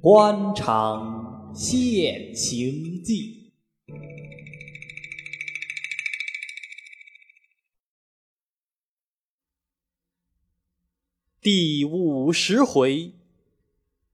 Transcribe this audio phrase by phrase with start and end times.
[0.00, 3.52] 官场现形记
[11.40, 13.12] 第五十回，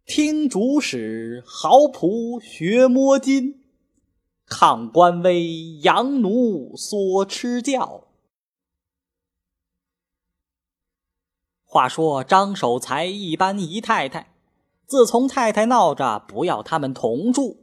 [0.06, 3.62] 听主使豪仆学摸金，
[4.46, 8.07] 抗官威洋奴所吃教。
[11.70, 14.32] 话说张守才一般姨太太。
[14.86, 17.58] 自从太太闹着不要他们同住，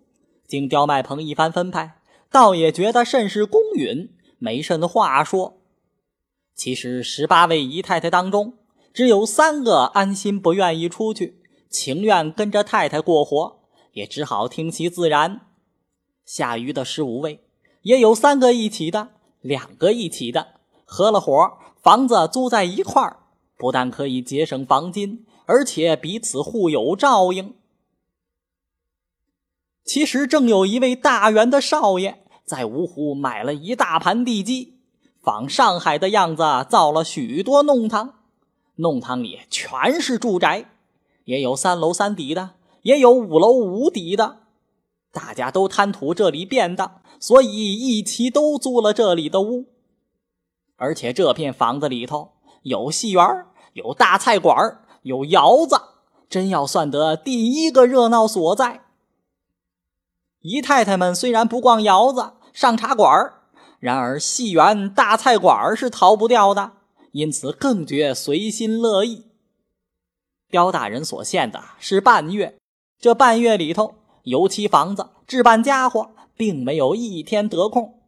[0.48, 5.58] 经刁麦棚一番分派，倒也觉得甚是公允，没甚话说。
[6.54, 8.54] 其实十八位姨太太当中，
[8.94, 13.62] 只有三个安心不愿意出去，情愿跟着太太过活，
[13.94, 15.48] 也只好听其自然。
[16.23, 17.44] 下余的十五位，
[17.81, 19.09] 也有三个一起的，
[19.42, 23.17] 两个一起的，合了伙，房子租在一块儿，
[23.58, 25.25] 不但可以节省房金。
[25.48, 27.53] 而且彼此互有照应。
[29.84, 34.80] 其实正有一位大员的少爷在芜湖买了一大盘地基，
[35.22, 38.16] 仿上海的样子造了许多弄堂，
[38.78, 40.66] 弄堂里全是住宅，
[41.25, 44.40] 也有三楼三底的，也有五楼五底的，
[45.12, 49.66] 大家都贪图这里便当，所以一起都租了这里的屋。
[50.78, 52.31] 而且这片房子里头
[52.66, 53.23] 有戏园，
[53.73, 54.58] 有大菜馆
[55.03, 55.80] 有窑子，
[56.27, 58.85] 真要算得第一个热闹所在。
[60.41, 63.33] 姨太太们虽然不逛窑子、上茶馆
[63.80, 66.72] 然而戏园、大菜馆是逃不掉的，
[67.11, 69.27] 因此更觉随心乐意。
[70.50, 72.57] 刁大人所限的是半月，
[73.00, 78.00] 这半月里头，油漆房子、置办家伙，并没有一天得空。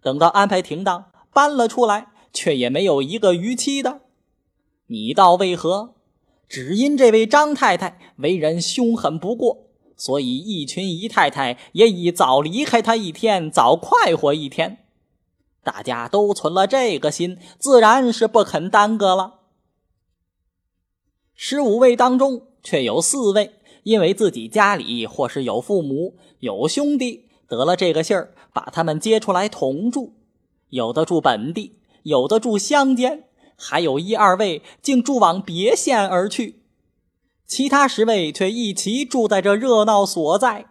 [0.00, 2.06] 等到安排停当，搬了出来，
[2.38, 4.02] 却也没有一个逾期的。
[4.86, 5.96] 你道为何？
[6.48, 9.66] 只因这位张太太为人凶狠不过，
[9.96, 14.84] 所以一群姨太太也已早离开她一天，早快活一天。
[15.64, 19.40] 大家都存了这个心，自然是不肯耽搁了。
[21.34, 30.14] 十五位当中，却有四位因为自己家里或是有父母、有兄弟得了这个信儿，把他们接出来同住，
[30.68, 31.74] 有的住本地，
[32.08, 33.24] 有的住乡间。
[33.60, 36.62] 还有一二位竟住往别县而去，
[37.44, 40.66] 其他十位却一起住在这热闹所在。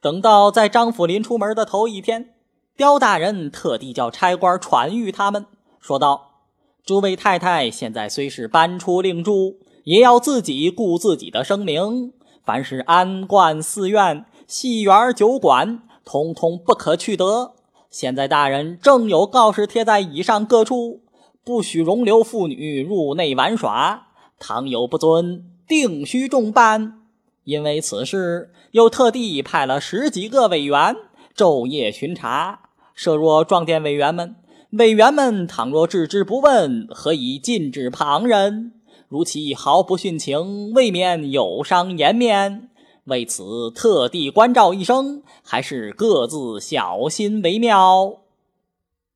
[0.00, 2.34] 等到在张府临出门的头一天，
[2.76, 5.46] 刁大人特地叫差官传谕他们，
[5.78, 6.46] 说道
[6.84, 12.12] ：“诸位太太现在虽是搬出另住，也要自己顾自己的声名。
[12.42, 17.54] 凡是安观寺院、戏园、酒馆，通通不可去得。
[17.90, 21.02] 现在大人正有告示贴在以上各处。”
[21.42, 24.08] 不许容留妇女入内玩耍，
[24.38, 27.00] 倘有不遵，定须重办。
[27.44, 30.94] 因为此事，又特地派了十几个委员
[31.34, 32.60] 昼夜巡查。
[32.94, 34.36] 设若撞见委员们，
[34.72, 38.74] 委员们倘若置之不问，何以禁止旁人？
[39.08, 42.68] 如其毫不殉情，未免有伤颜面。
[43.10, 48.20] 为此，特地关照一声，还是各自小心为妙。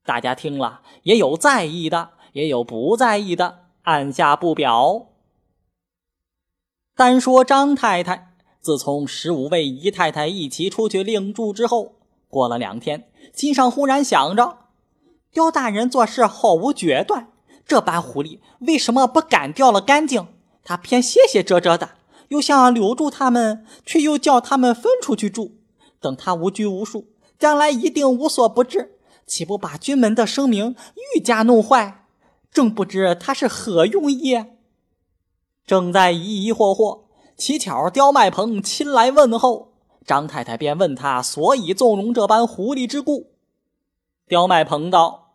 [0.05, 2.11] 大家听了，也有在意的。
[2.35, 5.07] 也有不在意的，按下不表。
[6.97, 11.93] 单说张太太，自从十五位姨太太一起出去另住之后，
[12.29, 14.59] 过了两天，心上忽然想着：
[15.31, 17.29] 刁大人做事毫无决断，
[17.65, 20.27] 这般狐狸为什么不赶掉了干净？
[20.65, 21.91] 他偏歇歇遮遮的，
[22.29, 25.59] 又想留住他们，却又叫他们分出去住。
[26.01, 27.09] 等他无拘无束，
[27.39, 30.77] 将来一定无所不至，岂不把军门的声名
[31.15, 32.07] 愈加弄坏？
[32.51, 34.45] 正不知他是何用意，
[35.67, 37.05] 正在疑疑惑惑，
[37.37, 39.73] 乞巧刁麦棚亲来问候，
[40.07, 43.33] 张太太便问他所以纵容这般狐狸之故。
[44.29, 45.33] 刁麦棚道：“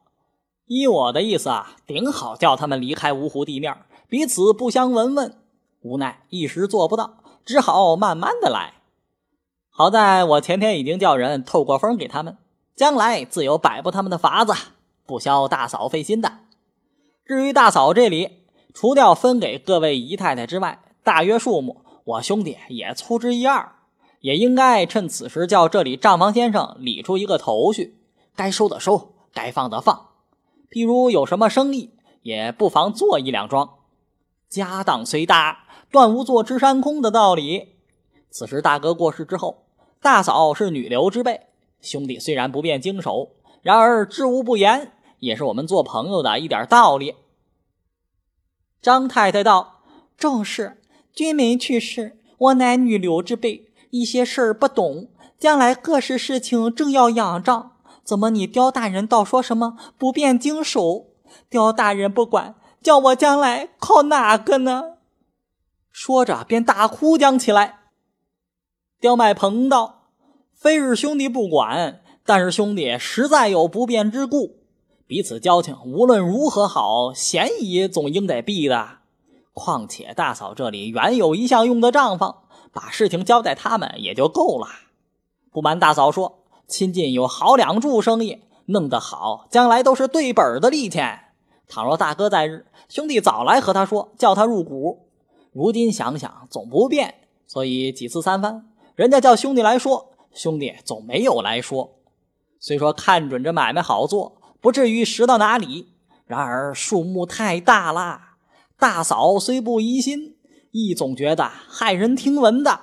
[0.67, 3.75] 依我的意思啊，顶好叫他们离开芜湖地面，
[4.07, 5.35] 彼此不相闻问。
[5.81, 8.73] 无奈一时做不到，只好慢慢的来。
[9.69, 12.37] 好在我前天已经叫人透过风给他们，
[12.75, 14.53] 将来自有摆布他们的法子，
[15.05, 16.39] 不消大嫂费心的。”
[17.25, 18.43] 至于大嫂这里，
[18.73, 23.73] 除掉分给各位姨太太之外，大约数目我兄弟也粗之一二，
[24.19, 27.99] 也应该趁此时叫这里账房先生理出一个头绪，
[28.35, 30.07] 该收的收，该放的放。
[30.69, 31.91] 譬如有什么生意，
[32.21, 33.75] 也不妨做一两桩。
[34.49, 37.75] 家当虽大，断无坐吃山空的道理。
[38.29, 39.63] 此时大哥过世之后，
[40.01, 41.47] 大嫂是女流之辈，
[41.81, 43.31] 兄弟虽然不便经手，
[43.61, 44.91] 然而知无不言。
[45.19, 47.15] 也是我们做朋友的一点道理。
[48.81, 49.81] 张太太道
[50.17, 50.81] ：“正是，
[51.11, 57.73] 君民去世，我乃女流之辈，一些事儿不懂，将来各式事情正要仰仗，
[58.05, 61.07] 怎么你刁大人倒说什么不便经手？
[61.49, 64.98] 刁大人不管，叫我将来靠哪个呢？”
[65.91, 67.79] 说着便大哭将起来。
[68.99, 70.09] 刁麦鹏道
[70.53, 74.59] ：“非是兄弟不管。”但是兄弟实在有不便之故，
[75.07, 78.99] 彼此交情无论如何好，嫌疑总应得避的。
[79.51, 84.67] 况且大嫂这里原有一向用的账房，把事情交代他们也就够了。
[85.51, 91.31] 不瞒大嫂说，亲近有好两处生意，弄得好，将来都是对本的利钱。
[91.67, 95.08] 倘若大哥在日，兄弟早来和他说，叫他入股。
[95.51, 97.15] 如今想想总不便，
[97.47, 101.95] 所以几次三番，人家叫兄弟来说，兄弟总没有来说。
[102.59, 105.93] 虽说看准这买卖好做，不至于实到哪里，
[106.25, 108.37] 然而数目太大啦。
[108.77, 110.37] 大嫂虽不疑心，
[110.71, 112.81] 亦总觉得骇人听闻的。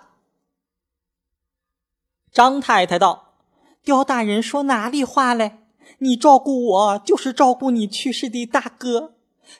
[2.32, 3.34] 张太太道
[3.84, 5.58] ：“刁大人说哪里话嘞？
[5.98, 9.14] 你照顾我，就是照顾你去世的大哥。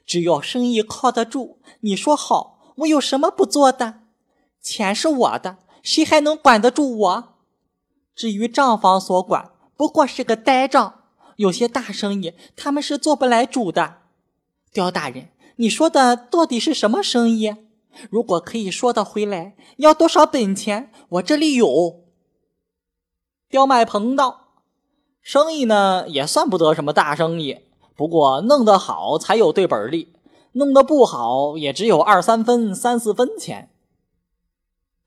[0.05, 4.01] 只要生意靠得住，你说好，我有什么不做的？
[4.61, 7.35] 钱是我的，谁还能管得住我？
[8.15, 11.03] 至于账房所管。”不过是个呆账，
[11.37, 13.99] 有些大生意他们是做不来主的。
[14.73, 17.55] 刁大人，你说的到底是什么生意？
[18.09, 22.05] 如果可以说得回来，要多少本钱，我这里有。
[23.51, 24.55] 刁麦鹏道
[25.21, 27.59] ：“生意呢，也算不得什么大生意，
[27.95, 30.16] 不过弄得好才有对本利，
[30.57, 33.71] 弄得不好也只有二三分、三四分钱。”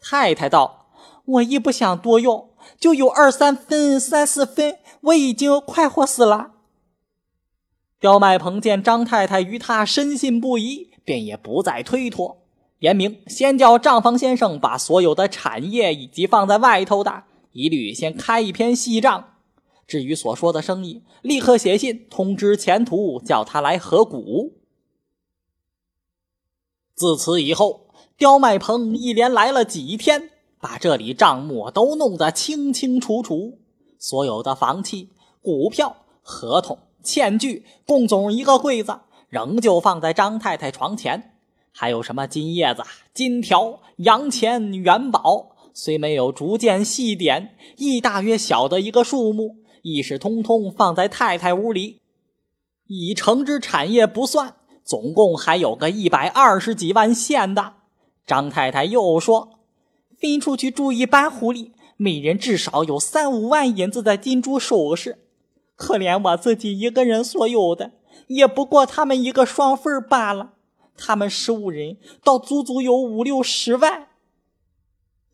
[0.01, 0.91] 太太道
[1.25, 2.47] ：“我一不想多要。”
[2.77, 6.51] 就有二三分、三四分，我已经快活死了。
[7.99, 12.43] 刁麦鹏见张太太与他深信不疑，便也不再推脱，
[12.79, 17.23] 言明先叫账房先生把所有的产业以及放在外头的，
[17.53, 19.33] 一律先开一篇细账。
[19.87, 24.58] 至于所说的生意，立刻写信通知前途，叫他来合股。
[26.99, 27.87] 自此以后，
[28.17, 30.31] 刁麦鹏一连来了几天。
[30.59, 33.57] 把这里账目都弄得清清楚楚，
[33.97, 35.07] 所有的房契、
[35.41, 38.99] 股票、合同、欠据，共总一个柜子，
[39.29, 41.37] 仍旧放在张太太床前。
[41.71, 52.01] 还有什么金叶子、金条、洋钱、元宝，虽没有逐渐细点，亦大约小的一个数目，亦是通通放在太太屋里。
[52.87, 54.55] 已成之产业不算，
[54.89, 57.73] 总共还有个一百二十几万现的。
[58.25, 59.49] 张太太又说。
[60.19, 65.19] 分出去住一班，狐狸，每人至少有三五万银子的金珠首饰。
[65.75, 67.91] 可怜我自己一个人所有的，
[68.27, 70.53] 也不过他们一个双份罢了。
[70.97, 74.07] 他们十五人，倒足足有五六十万。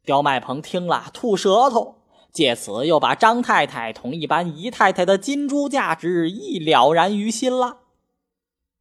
[0.03, 1.95] 刁麦鹏听了吐舌头，
[2.31, 7.77] 借此又把张太太同一般姨太太的金珠价值一了然于心了。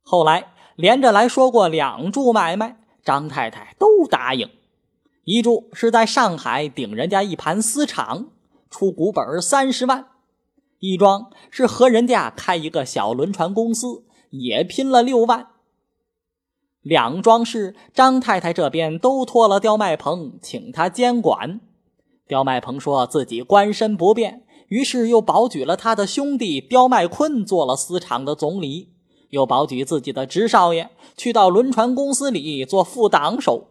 [0.02, 4.48] 后来连着来说过两注买卖，张太太都答应。
[5.24, 8.26] 一注是在上海顶人家一盘私厂，
[8.68, 10.04] 出股本三十万；
[10.80, 15.48] 一桩是和人家开一个小轮船公司，也拼了六万。
[16.82, 21.60] 两桩事，张太太这边都托了刁麦鹏，请他监管。
[22.26, 28.93] 刁麦鹏说自己官身不便，于是又保举了他的兄弟刁麦坤做了私厂的总理，
[29.34, 33.66] 又保举自己的侄少爷去到轮船公司里做副党手。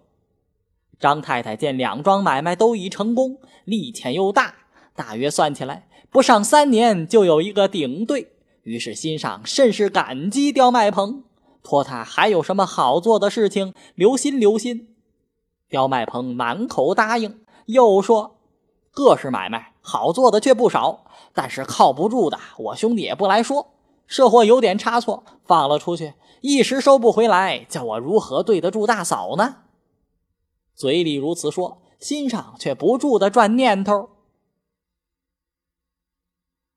[1.00, 4.56] 张太太见两桩买卖都已成功，利钱又大，
[4.94, 11.24] 大约算起来不上三年就有一个顶对，于是心上甚是感激刁麦鹏，
[11.64, 14.96] 托他还有什么好做的事情，留心留心。
[15.70, 18.36] 刁麦鹏满口答应，又说
[18.92, 23.72] ：“各式买卖好做的却不少，但是靠不住的，我兄弟也不来说。
[24.08, 29.58] 社货有点差错，放了出去，一时收不回来，叫我如何对得住大嫂呢？”
[30.76, 34.10] 嘴里如此说，心上却不住的转念头。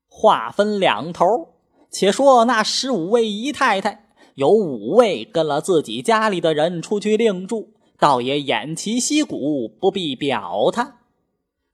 [0.07, 1.55] 话分两头，
[1.91, 10.99] 且说那十五位姨太太，有五位跟了自己家里的人出去另住，倒也偃旗息鼓，不必表他。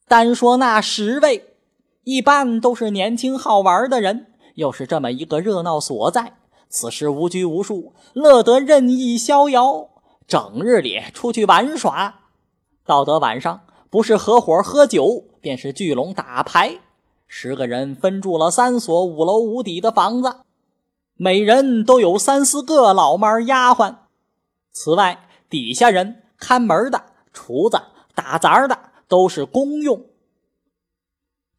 [0.07, 1.55] 单说那十位，
[2.03, 6.37] 一般都是年轻好玩的人，又是这么一个热闹所在，
[6.69, 9.89] 此时无拘无束，乐得任意逍遥。
[10.25, 12.21] 整日里出去玩耍，
[12.85, 16.79] 到得晚上，不是合伙喝酒，便是聚拢打牌。
[17.27, 20.37] 十个人分住了三所五楼五底的房子，
[21.15, 23.95] 每人都有三四个老妈丫鬟。
[24.71, 27.81] 此外，底下人、看门的、厨子、
[28.15, 30.05] 打杂的都是公用。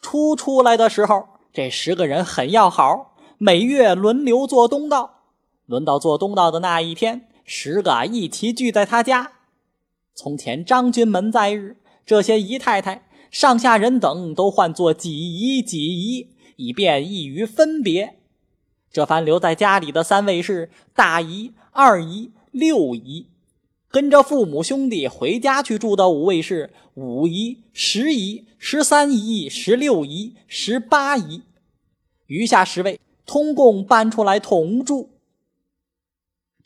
[0.00, 5.20] 初出来的时候，这十个人很要好，每月轮流做东道。
[5.66, 9.34] 轮到做东道的那一天，十个一齐聚在他家。
[10.16, 18.16] 从前张君门在日，这些姨太太、上下人等都唤作几姨、几姨，以便易于分别。
[18.90, 23.28] 这番留在家里的三位是大姨、二姨、六姨，
[23.94, 31.42] 跟着父母兄弟回家去住的五位是五姨、十姨、十三姨、十六姨、十八姨，
[32.26, 35.20] 余下十位通共搬出来同住。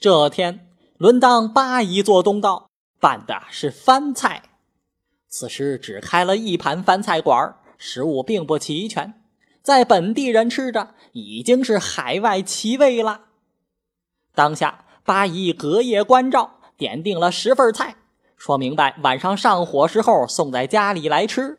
[0.01, 4.45] 这天轮当八姨做东道，办的是番菜。
[5.29, 9.23] 此时只开了一盘番菜馆，食物并不齐全，
[9.61, 13.27] 在本地人吃着已经是海外奇味了。
[14.35, 17.97] 当下八姨隔夜关照，点定了十份菜，
[18.37, 21.59] 说明白晚上上火时候送在家里来吃。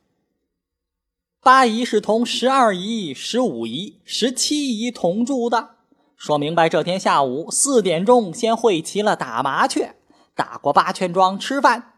[1.42, 5.72] 八姨是同十二姨、十五姨、十七姨同住的。
[6.16, 9.96] 说明白，这天下午四点钟先会齐了打麻雀，
[10.36, 11.94] 打过八圈庄吃饭。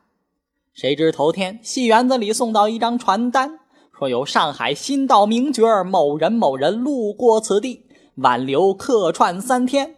[0.73, 3.59] 谁知头天戏园子里送到一张传单，
[3.97, 7.85] 说有上海新到名角某人某人路过此地，
[8.15, 9.95] 挽留客串三天，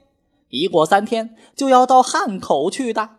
[0.54, 3.10] 一过三天就要到汉口去的，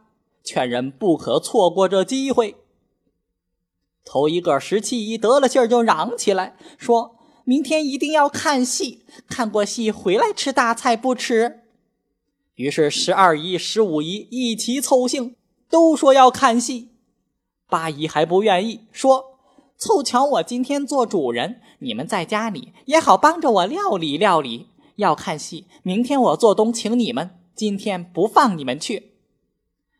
[0.44, 2.54] 劝人不可错过这机会。
[4.04, 7.16] 头一个十七姨得了信儿就嚷起来说。
[7.46, 11.64] 明天一定要看戏，看过戏回来吃大菜不吃。
[12.54, 15.36] 于是十二姨、十五姨一起凑兴，
[15.68, 16.92] 都说要看戏。
[17.68, 19.40] 八姨还不愿意，说
[19.76, 24.68] ：“凑巧我今天做主人，你们在家里也好帮着我料理料理。
[24.96, 29.12] 要看戏，明天我做东请你们，今天不放你们去。”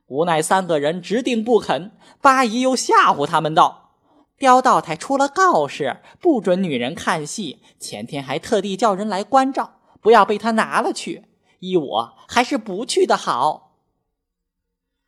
[0.07, 1.93] 无奈三个人直定不肯。
[2.21, 3.93] 八姨又吓唬他们道。
[4.37, 7.63] 刁道台出了告示，不准女人看戏。
[7.79, 11.25] 前天还特地叫人来关照，不要被他拿了去。
[11.61, 13.77] 依我还是不去的好。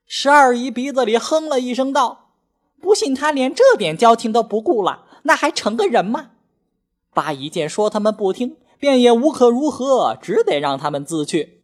[0.06, 2.30] 十二姨鼻子里哼了一声，道
[2.80, 6.30] ：“不信他连这点交情都不顾了，那还成个人吗？”
[7.12, 11.62] 八姨见说他们不听，便也无可如何，只得让他们自去。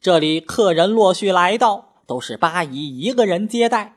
[0.00, 3.96] 这里客人陆续来到，都是八姨一个人接待。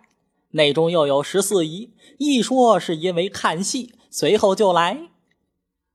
[0.51, 5.09] 内中又有十四姨，一说是因为看戏，随后就来。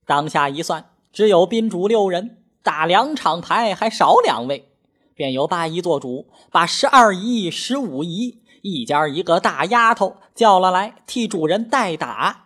[0.06, 4.70] 当下一算，只有宾主六人，打两场牌还少两位，
[5.14, 12.43] 便由八姨做主，把十二姨、十五姨一家一个大丫头叫了来，替主人代打。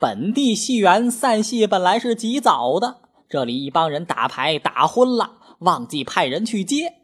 [0.00, 6.94] 本地戏园散戏本来是极早的，这里一帮人打牌打昏了，忘记派人去接。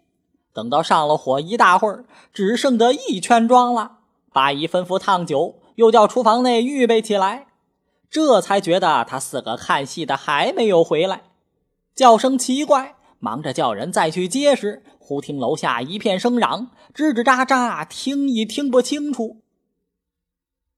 [0.52, 3.98] 等到上了火一大会儿，只剩得一圈庄了。
[4.32, 7.48] 八姨吩咐烫酒，又叫厨房内预备起来。
[8.08, 11.22] 这才觉得他四个看戏的还没有回来，
[11.96, 19.40] 叫声奇怪，忙着叫人再去接时，忽听楼下一片声嚷，吱吱喳喳，听也听不清楚。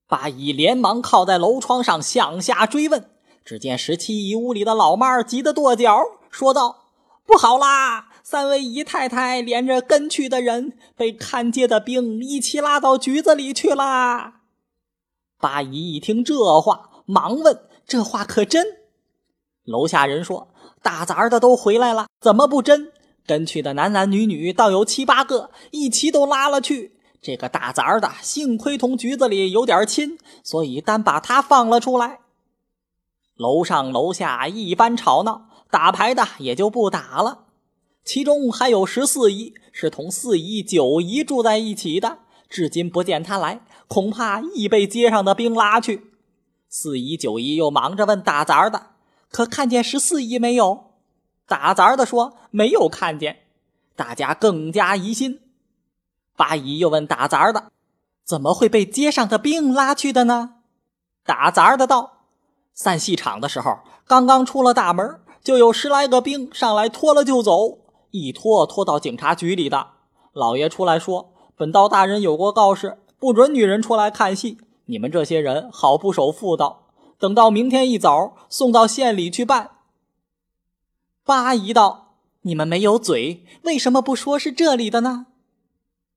[0.08, 3.10] 八姨连忙靠在楼窗上向下追问，
[3.44, 6.86] 只见十七姨屋里的老妈急得跺脚，说道
[7.26, 14.40] ：“不好啦！”三位姨太太连着跟去的人被看街的兵一起拉到局子里去啦。
[15.38, 18.64] 八姨一听这话，忙问：“这话可真？”
[19.64, 20.48] 楼下人说
[20.82, 22.92] ：“大杂的都回来了，怎么不真？
[23.26, 26.95] 跟去的男男女女倒有七八个，一起都拉了去。
[27.26, 32.20] 这个大杂的幸亏同局子里有点亲，所以单把他放了出来。”
[33.34, 37.46] 楼上楼下一般吵闹，打牌的也就不打了。
[38.04, 42.18] 其中还有十四姨，是同四姨、九姨住在一起的，
[42.48, 46.12] 至今不见他来，恐怕亦被街上的兵拉去。
[46.68, 48.90] 四姨、九姨又忙着问打杂的，
[49.32, 50.92] 可看见十四姨没有？
[51.48, 53.40] 打杂的说没有看见。
[53.96, 55.40] 大家更加疑心。
[56.36, 57.72] 八姨又问打杂的，
[58.22, 60.56] 怎么会被街上的兵拉去的呢？
[61.24, 62.18] 打杂的道：
[62.74, 67.78] 散戏场的时候，刚刚出了大门，就有十来个兵上来拖了就走。
[68.10, 69.88] 一拖拖到警察局里的
[70.32, 74.58] 老爷出来说：“本道大人有过告示，不准女人出来看戏。
[74.84, 76.86] 你们这些人好不守妇道，
[77.18, 79.70] 等到明天一早送到县里去办。”
[81.24, 85.26] 八姨道：“你们没有嘴，为什么不说是这里的呢？”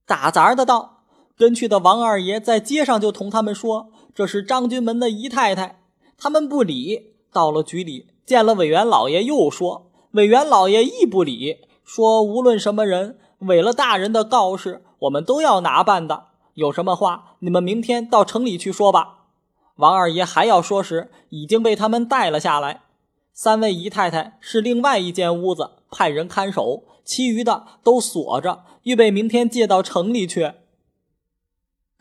[0.09, 1.03] 打杂的道
[1.37, 5.81] ：“跟去的王二爷在街上就同他们说，这是张君门的姨太太，
[6.17, 7.13] 他们不理。
[7.31, 16.23] 到了局里，见了委员老爷，又说：“委员老爷亦不理，说无论什么人违了大人的告示，我们都要拿办的。
[16.55, 19.17] 有什么话，你们明天到城里去说吧。”
[19.77, 22.81] 王二爷还要说时，已经被他们带了下来。
[23.31, 30.53] 三位姨太太是另外一间屋子，派人看守，其余的都锁着，预备明天借到城里去。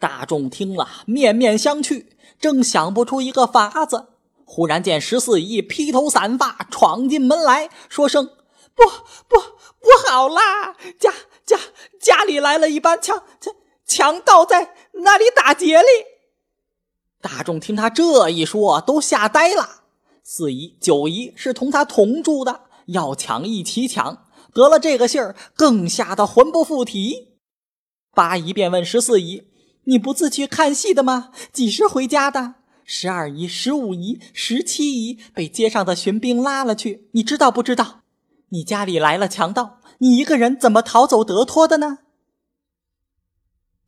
[0.00, 2.06] 大众听了，面面相觑，
[2.40, 4.06] 正想不出一个法子。
[4.46, 8.30] 忽然见十四姨披头散发闯进门来说声
[8.74, 8.84] ：“不
[9.28, 9.38] 不
[9.78, 10.74] 不好啦！
[10.98, 11.12] 家
[11.44, 11.58] 家
[12.00, 13.54] 家里来了一班强强
[13.84, 15.88] 强盗，在那里打劫哩！”
[17.20, 19.82] 大众听他这一说，都吓呆了。
[20.22, 27.34] 四姨、九姨是同他同住的，要抢一起抢，得了这个信儿，更吓得魂不附体。
[28.14, 29.44] 八姨便问十四姨
[29.84, 31.30] ：“你不自去看戏的吗？
[31.52, 38.00] 几时回家的？”十二姨、十五姨、十七姨被街上的巡兵拉了去，你知道不知道？
[38.48, 41.98] 你家里来了强盗，你一个人怎么逃走得脱的呢？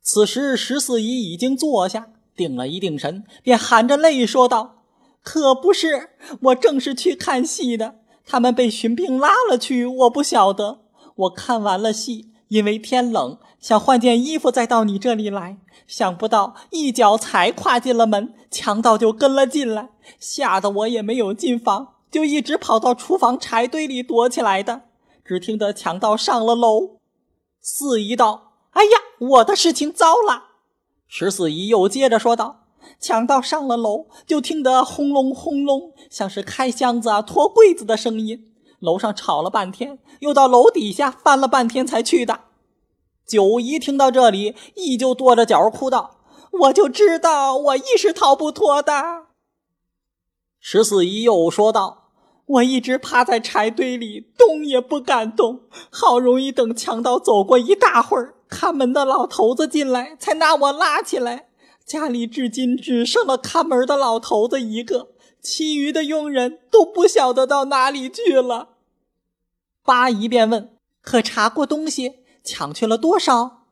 [0.03, 4.83] 此时十四姨已经坐下，定了一定神，便含着泪说道
[5.23, 8.00] ：“可不是，我正是去看戏的，
[8.31, 10.79] 他们被巡兵拉了去，我不晓得。
[11.15, 24.83] 我看完了戏。”因为天冷，想换件衣服再到你这里来，想不到一脚才跨进了门，强盗就跟了进来，吓得我也没有进房，就一直跑到厨房柴堆里躲起来的。
[25.25, 26.99] 只听得强盗上了楼，
[27.61, 30.51] 四姨道：“哎呀，我的事情糟了。”
[31.07, 32.60] 十四姨又接着说道
[32.99, 38.47] ：“强盗上了楼，就听得轰隆轰隆，像是开箱子啊、拖柜子的声音。”
[38.79, 42.41] 楼上吵了半天，又到楼底下翻了半天才去的。
[43.27, 46.17] 九姨听到这里，依旧跺着脚哭道
[46.63, 49.27] ：“我就知道，我一时逃不脱的。”
[50.59, 52.09] 十四姨又说道
[52.45, 55.61] ：“我一直趴在柴堆里，动也不敢动。
[55.91, 61.50] 好容易等强盗走过一大会儿，看门的老头子进来，才拿我拉起来。
[61.91, 65.09] 家里至今只剩了看门的老头子一个。”
[65.43, 68.69] 其余的佣人都不晓得到哪里去了。
[69.83, 72.19] 八姨便问：“可查过东西？
[72.43, 73.65] 抢去了多少？”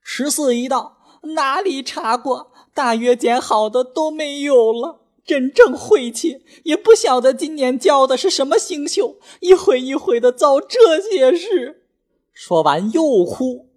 [0.00, 0.98] 十四姨道
[1.34, 2.52] ：“哪里查过？
[2.74, 5.00] 大约捡好的都没有了。
[5.24, 11.86] 真正晦气，也不晓得今年交的是什么星宿，一回一回的遭这些事。”
[12.34, 13.68] 说完又哭。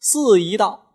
[0.00, 0.87] 四姨道：“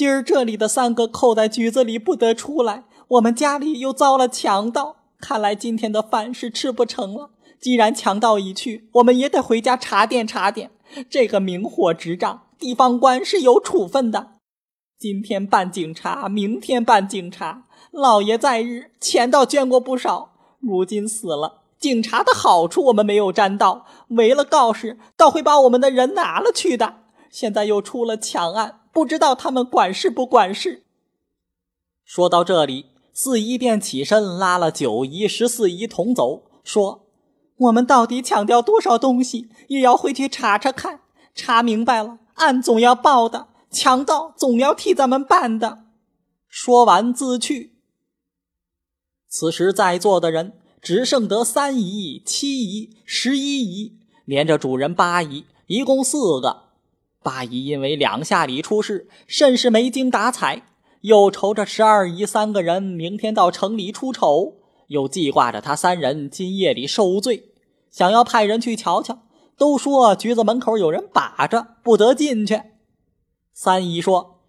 [0.00, 7.32] 今儿这里的三个扣在局子里不得出来，我们家里又遭了强盗。”看来今天的饭是吃不成了。
[7.60, 10.70] 既然强盗已去，我们也得回家查点查点。
[11.10, 14.36] 这个明火执仗，地方官是有处分的。
[14.98, 17.64] 今天办警察，明天办警察。
[17.90, 20.30] 老爷在日，钱倒捐过不少。
[20.60, 27.00] 如今死了，警察的好处我们没有沾到，违了告示，倒会把我们的人拿了去的。
[27.30, 30.84] 现在又出了抢案，不知道他们管事不管事。
[32.04, 32.86] 说到这里。
[33.12, 37.06] 四姨便起身拉了九姨、十四姨同走，说
[37.58, 41.00] ：“我们到底抢掉多少东西，也要回去查查看。
[41.34, 45.84] 查明白了，案总要报的，强盗总要替咱们办的。”
[46.48, 47.74] 说完自去。
[49.28, 56.69] 此时在座的人只剩得三姨、七姨、十一姨，连着主人八姨，一共四个。
[57.22, 60.62] 八姨因为两下里出事，甚是没精打采。
[61.02, 64.56] 又愁着十二姨三个人明天到城里出丑，
[64.88, 67.52] 又记挂着他三人今夜里受罪，
[67.90, 69.22] 想要派人去瞧瞧。
[69.56, 72.62] 都说局子门口有人把着，不得进去。
[73.52, 74.40] 三姨说：“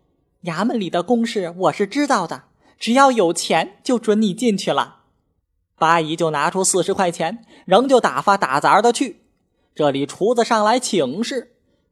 [0.44, 2.44] 衙门里的公事我是知道的，
[2.80, 5.00] 只要有钱就准你进去了。”
[5.78, 9.24] 八姨就拿出四十块钱，仍旧打发打杂的去。
[9.76, 11.51] 这里厨子上来请示，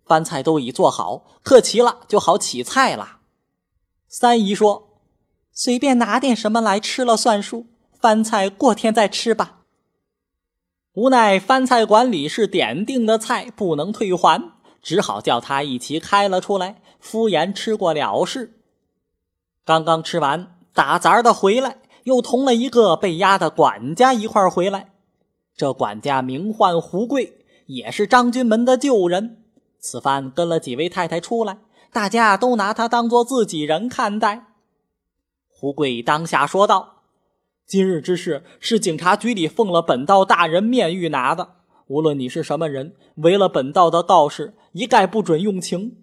[0.09, 3.19] 饭菜都已做好，客齐了就好起菜了。
[4.07, 4.97] 三姨说
[5.53, 7.67] ：“随便拿点什么来吃了算数，
[8.01, 9.57] 饭菜过天再吃吧。”
[10.93, 18.59] 无奈饭菜馆里是点定的菜，不能退还，只好叫他一起开了出来，敷衍吃过了事。
[19.63, 24.93] 刚刚吃完，打杂的回来，又同了一个被押的管家一块回来。
[25.55, 29.38] 这管家名唤胡贵，也是张军门的旧人。
[29.79, 31.59] 此番跟了几位太太出来。
[31.91, 34.45] 大家都拿他当做自己人看待。
[35.47, 37.03] 胡贵当下说道
[37.65, 41.55] ：“今日之事是警察局里奉了本道大人面谕拿的。
[41.87, 45.97] 无论你是什么人，违了本道的道士，一概不准用情。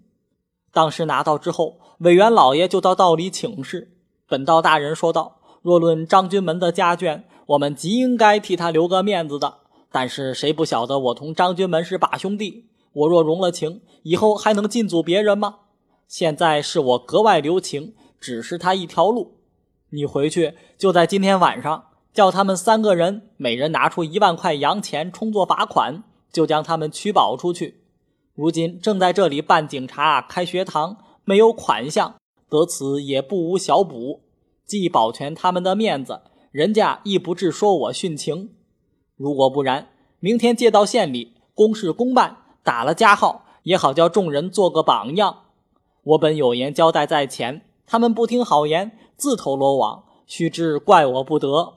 [0.73, 3.93] 当时拿到之后，委员老爷就到道里请示。
[4.27, 9.59] 本道大人说道：若论张军门的家眷，我们极应该替他留个面子的。
[9.89, 12.67] 但是谁不晓得我同张军门是把兄弟？
[12.93, 15.59] 我若容了情，以后还能进阻别人吗？
[16.07, 19.37] 现在是我格外留情，只是他一条路。
[19.89, 27.81] 你回去就在今天晚上，叫他们三个人每人拿出一万块洋钱充作罚款，就将他们取保出去。
[28.33, 32.15] 如今正在这里办警察开学堂，没有款项，
[32.49, 34.21] 得此也不无小补，
[34.65, 36.21] 既保全他们的面子，
[36.51, 38.51] 人家亦不至说我殉情。
[39.15, 45.43] 如果不然，明天借到县里，公事公办，打了加号，也好叫众人做个榜样。
[46.03, 51.75] 我本有言交代在前，他们不听好言，自投罗网，须知怪我不得。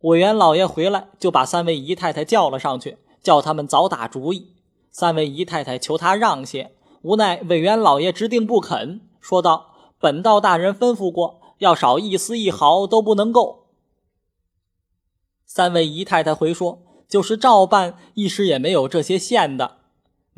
[0.00, 4.52] 委员老爷回来，就把三位姨太太叫了上去，叫他们早打主意。
[4.92, 13.68] 三位姨太太求他让些，无奈委员老爷直定不肯，说道：“本道大人吩咐过，要少一丝一毫都不能够。”
[15.46, 19.78] 三位姨太太回说：“就是照办，一时也没有这些现的。”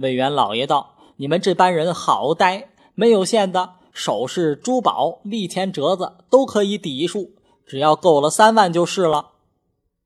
[0.03, 7.33] 委员老爷道：“你们这班人好呆，没有现的首饰、珠宝、利钱折子都可以抵数，
[7.67, 9.33] 只要够了三万就是了。”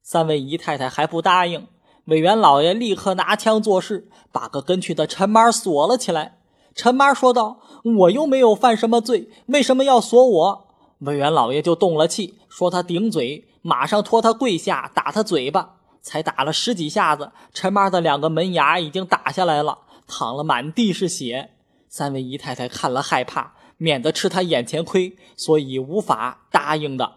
[0.02, 1.66] 三位姨太太还不答应，
[2.06, 6.38] 委员老爷立刻拿枪作势，把个跟去的陈妈锁了起来。
[6.74, 7.60] 陈妈说道
[7.98, 10.66] ：“我又没有犯什么罪，为什么要锁我？”
[11.00, 13.48] 委员老爷就动了气，说他顶嘴。
[13.62, 21.50] 马上拖他跪下，打他嘴巴，才打了十几下子，陈妈的两个门牙已经打下来了，淌了满地是血。
[21.88, 27.14] 三位姨太太看了害怕，免得吃他眼前亏，所以无法答应的。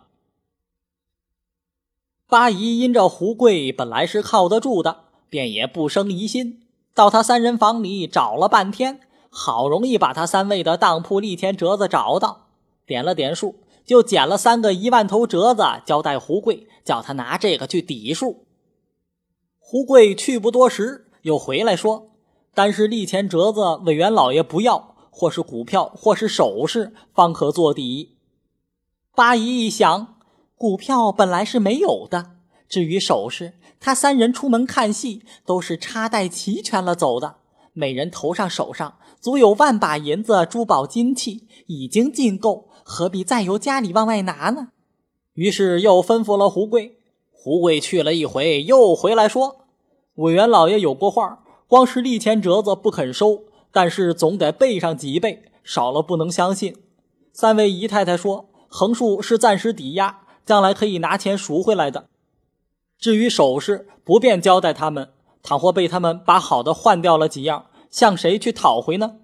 [2.27, 6.63] 八姨因这胡贵本来是靠得住的，便也不生疑心，
[6.95, 12.47] 到他三人房里找了半天，好容易把他三位的当铺利钱折子找到，
[12.87, 13.57] 点了点数。
[13.85, 18.45] 就捡了三个一万头折子，交代胡贵，叫他拿这个去抵数。
[19.71, 22.09] 胡贵去不多时，又回来说
[22.55, 28.17] ：“但是利钱折子，委员老爷不要，或是股票，或是首饰，方可做底。”
[29.13, 30.15] 八姨一想，
[30.55, 32.31] 股票本来是没有的，
[32.67, 37.35] 至于首饰，他三人出门看戏都是插袋齐全了走的，
[37.73, 42.69] 每人头上手上足有万把银子，珠宝金器已经尽够。
[42.83, 44.69] 何必再由家里往外拿呢？
[45.35, 46.95] 于是又吩咐了胡贵。
[47.41, 49.58] 胡贵去了一回，又回来说
[50.19, 56.75] ：“委员老爷有过话，光是利钱折子不肯收，但是总得备上几倍，少了不能相信。”
[57.31, 62.05] 三位姨太太说：“横竖是暂时抵押，将来可以拿钱赎回来的。
[62.97, 65.09] 至于首饰，不便交代他们。
[65.41, 69.15] 倘或被他们把好的换掉了几样，向谁去讨回呢？”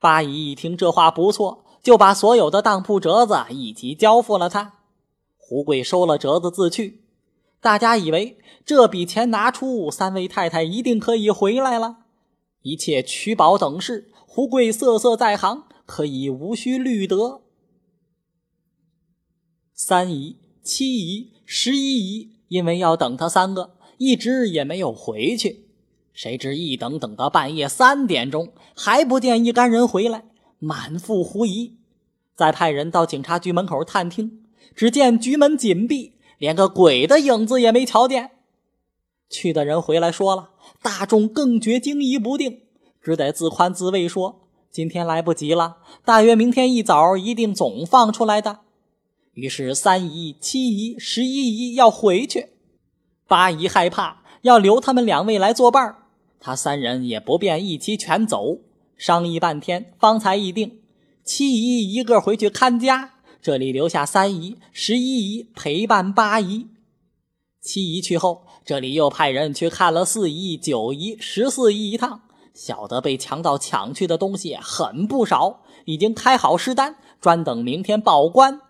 [0.00, 1.64] 八姨一听这话不错。
[1.84, 4.76] 就把所有的当铺折子一起交付了他，
[5.36, 7.03] 胡贵收了折子自去。
[7.64, 12.00] 大家以为这笔钱拿出，三位太太一定可以回来了。
[12.60, 17.40] 一切取保等事，胡贵瑟瑟在行，可以无需虑得。
[19.72, 25.70] 三姨、七姨、十一姨因为要等他三个，一直也没有回去。
[26.12, 30.24] 谁知一等等到半夜三点钟，还不见一干人回来。
[30.58, 31.78] 满腹狐疑，
[32.36, 34.44] 再派人到警察局门口探听，
[34.76, 38.30] 只见局门紧闭，连个鬼的影子也没瞧见。
[39.30, 40.50] 去的人回来说了，
[40.82, 42.60] 大众更觉惊疑不定，
[43.02, 48.60] 只得自宽自慰说：“今天来不及了，大约明天一早一定总放出来的。”
[49.34, 52.50] 于是三姨、七姨、十一姨要回去，
[53.26, 55.96] 八姨害怕，要留他们两位来作伴
[56.38, 58.58] 他三人也不便一起全走。
[58.96, 60.80] 商议半天，方才议定，
[61.24, 63.13] 七姨一个回去看家，
[63.44, 66.68] 这里留下三姨、十一姨陪伴八姨。
[67.60, 72.22] 七姨去后，这里又派人去看了四姨、九姨、十四姨一趟，
[72.54, 78.62] 晓得被强盗抢去的东西很不少，已经开好尸单，专等明天报官。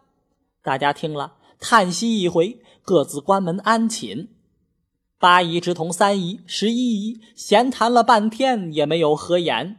[0.61, 4.29] 大家听了，叹息一回，各自关门安寝。
[5.21, 9.77] 八姨只同三姨、十一姨闲谈了半天，也没有合眼。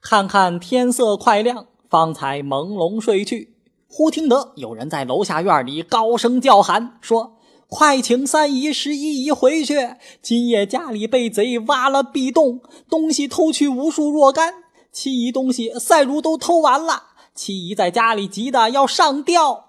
[0.00, 3.54] 看看天色快亮，方才朦胧睡去。
[3.86, 7.36] 忽听得有人在楼下院里高声叫喊，说
[7.68, 9.96] ：“快请三姨、十一姨回去！
[10.22, 14.54] 今夜家里被贼挖了壁洞，东西偷去无数若干。
[14.90, 19.66] 七姨东西赛如都偷完了，七姨在家里急得要上吊。”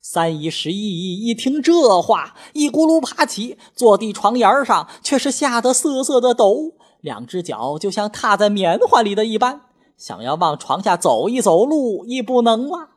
[0.00, 6.74] 三姨、十一姨一听这话，一咕噜爬起，坐地床沿上，却是吓得瑟瑟的抖。
[7.00, 9.62] 两只脚就像踏在棉花里的一般，
[9.96, 12.90] 想要往床下走一走路，亦不能了。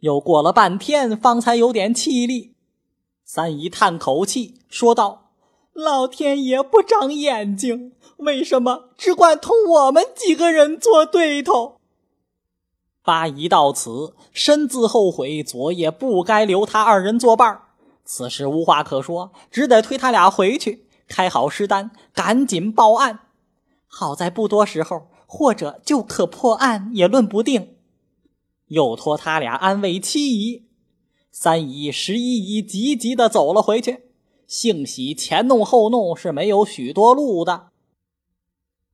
[0.00, 2.54] 又过了半天，方才有点气力。
[3.24, 5.30] 三姨叹口气说道
[5.72, 11.76] ：“老天爷不长眼睛，为什么只管同我们几个人做对头？”
[13.02, 17.62] 八姨到此深自后悔，昨夜不该留他二人作伴
[18.04, 23.20] 此时无话可说，只得推他俩回去，开好尸单，赶紧报案。
[23.86, 27.74] 好在不多时候，或者就可破案，也论不定。
[28.68, 30.68] 又托他俩安慰七姨、
[31.32, 34.04] 三姨、十一姨，急急的走了回去。
[34.46, 37.70] 幸喜前弄后弄，是没有许多路的。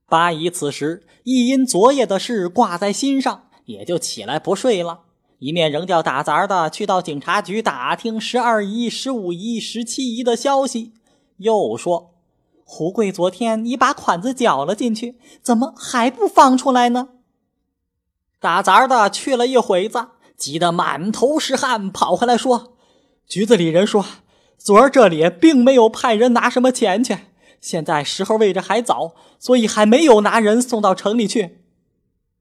[0.09, 5.03] 八姨此时亦因昨夜的事挂在心上，也就起来不睡了。
[5.41, 10.95] 一面仍叫打杂的去到警察局打听十二姨、十五姨、十七姨的消息，
[11.37, 12.15] 又说。
[12.73, 17.09] 胡贵昨天已把款子缴了进去，怎么还不放出来呢？
[18.39, 20.07] 打杂的去了一会子，
[20.37, 22.75] 急得满头是汗，跑回来说
[23.27, 24.07] ：“局子里人说，
[24.57, 27.19] 昨儿这里并没有派人拿什么钱去，
[27.61, 31.65] 现在时候为着还早，所以还没有拿人送到城里去。”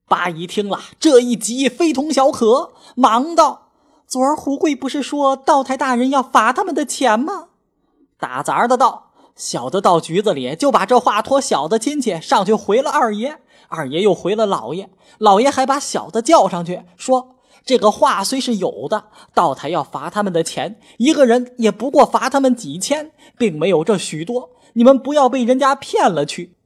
[0.06, 3.72] 八姨听了这一急，非同小可，忙道
[4.06, 7.48] ：“昨儿胡贵不是说道台大人要罚他们的钱吗？”
[8.16, 9.08] 打杂的道。
[9.40, 26.56] 小的到局子里，就把这话托小的亲戚上去回了二爷，二爷又回了老爷，老爷还把小的叫上去，说这个话虽是有的，道台要罚他们的钱，一个人也不过罚他们几千，并没有这许多，你们不要被人家骗了去。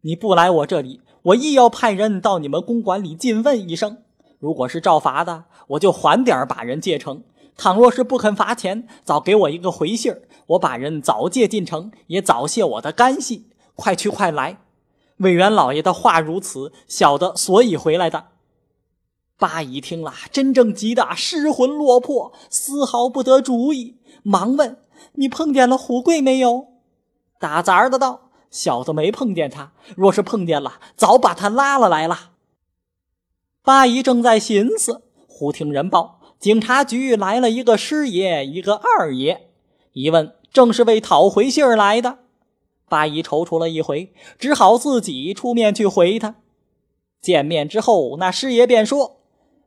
[0.00, 3.98] 你不来我这里，我亦要派人到你们公馆里进问一声，
[4.40, 7.22] 如果是照罚的，我就缓点把人借成。
[7.60, 13.50] 倘若是不肯罚钱，早给我一个回信，我把人早借进城，也早谢我的干系。
[13.74, 14.62] 快去快来！
[15.18, 18.28] 委员老爷的话如此，小的所以回来的。
[19.38, 24.78] 八姨听了，真正急得失魂落魄，丝毫不得主意，忙问
[25.16, 26.68] ：“你碰见了胡贵没有？”
[27.38, 32.30] 打杂的道：“小的没碰见他，若是碰见了，早把他拉了来了。”
[33.62, 36.19] 八姨正在寻思，忽听人报。
[36.40, 39.42] 警察局来了一个师爷，一个二爷，
[39.92, 42.20] 一问正是为讨回信儿来的。
[42.88, 46.36] 八姨踌躇了一回，只好自己出面去回他。
[47.20, 49.18] 见面之后，那师爷便说：“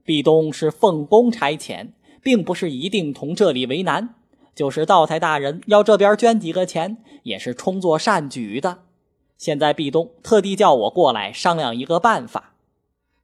[0.03, 1.89] 壁东是奉公差遣，
[2.23, 4.15] 并不是一定同这里为难。
[4.55, 8.79] 就是道台大人要这边捐几个钱，也是充作善举的。
[9.37, 12.52] 现在壁东特地叫我过来商量一个办法。”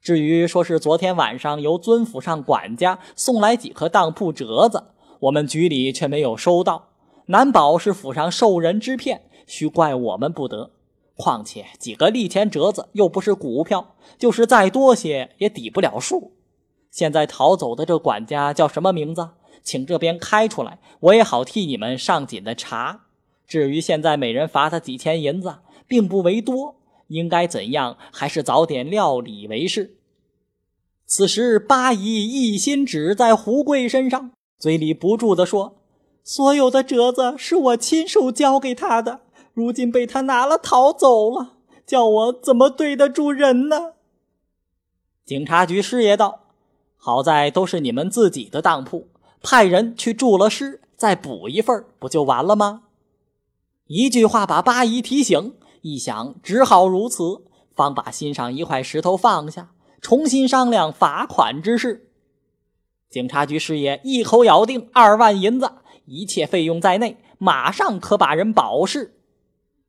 [0.02, 4.86] 至于说是昨天晚上由尊府上管家送来几颗当铺折子，
[5.22, 6.90] 我们局里却没有收到，
[7.28, 10.72] 难保是府上受人之骗，须怪我们不得。
[11.16, 16.32] 况且几个利钱折子又不是股票，就是再多些也抵不了数。
[16.90, 19.32] 现在逃走的这管家叫什么名字？
[19.62, 23.02] 请这边开出来，我也好替你们上紧的查。
[23.46, 26.79] 至于现在每人罚他几千银子，并不为多。
[27.10, 27.98] 应该怎样？
[28.12, 29.98] 还是早点料理为是。
[31.06, 35.78] 此时八姨一心只在胡贵身上，嘴里不住地说
[36.24, 39.22] ：“所有的折子是我亲手交给他的，
[39.54, 41.54] 如今被他拿了逃走了，
[41.86, 43.93] 叫我怎么对得住人呢？”
[45.26, 46.41] 警察局师爷道
[46.95, 49.08] ：“好在都是你们自己的当铺，
[49.41, 52.84] 派人去注了尸，再补一份，不就完了吗？”
[53.88, 55.56] 一句话把八姨提醒。
[55.82, 62.10] 一想，只好如此，方把心上一块石头放下，重新商量罚款之事。
[63.10, 65.72] 警察局师爷一口咬定二万银子，
[66.06, 69.15] 一切费用在内，马上可把人保释。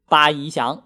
[0.09, 0.85] 八姨想，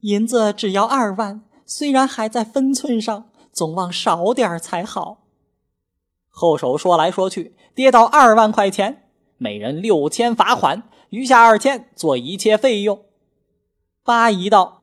[0.00, 5.22] 银子只要二万，虽然还在分寸上，总望少点才好。
[6.28, 13.05] 后手说来说去，跌到二万块钱，每人六千罚款，余下二千做一切费用。
[14.06, 14.82] 八姨道：“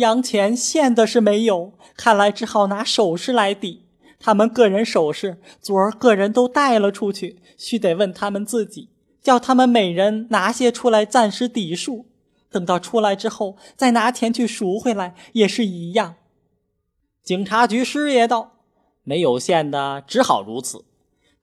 [0.00, 3.84] 洋钱现的是没有，看来只好拿首饰来抵。
[4.18, 8.88] 他们个人首饰，昨儿个人都带了出去，须得问他们自己，
[9.20, 12.06] 叫他们每人拿些出来暂时抵数。
[12.50, 16.14] 等到出来之后，再拿钱去赎回来，也是一样。”
[17.22, 18.52] 警察局师爷道
[19.04, 20.86] ：“没有现的，只好如此。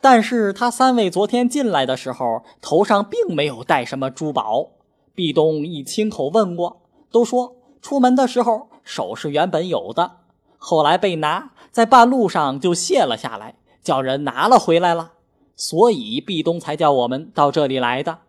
[0.02, 4.72] 但是他三位昨天进来的时候，头上并没有带什么珠宝。
[5.14, 6.81] 壁东已亲口问过。”
[7.12, 10.12] 都说出门的时候首饰原本有的，
[10.58, 15.12] 后来被拿，在半路上就卸了下来，叫人拿了回来了，
[15.56, 18.20] 所以壁东才叫我们到这里来的。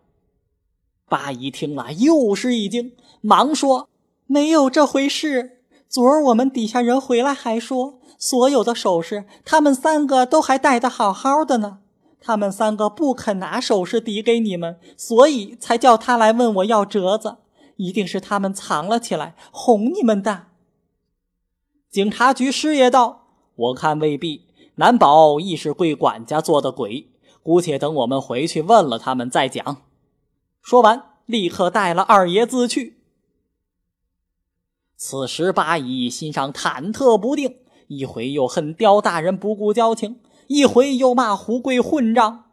[1.09, 3.89] 八姨听了又是一惊，忙说
[4.27, 5.59] ：“没有这回事。
[5.89, 11.81] 昨儿我们底下人回来还说，所有的首饰他们三个都还带得好好的呢。
[12.19, 17.37] 他们三个不肯拿首饰抵给你们，所以才叫他来问我要折子。
[17.77, 20.47] 一定是他们藏了起来，哄你们的。
[21.91, 27.09] 警察局师爷道：“我看未必，难保亦是贵管家做的鬼。
[27.43, 29.83] 姑且等我们回去问了他们再讲。”
[30.63, 32.99] 说完，立刻带了二爷子去。
[34.97, 37.57] 此时八姨心上忐忑不定，
[37.89, 40.21] 一回又恨刁大人不顾交情。
[40.49, 42.51] 一回又骂胡贵混账，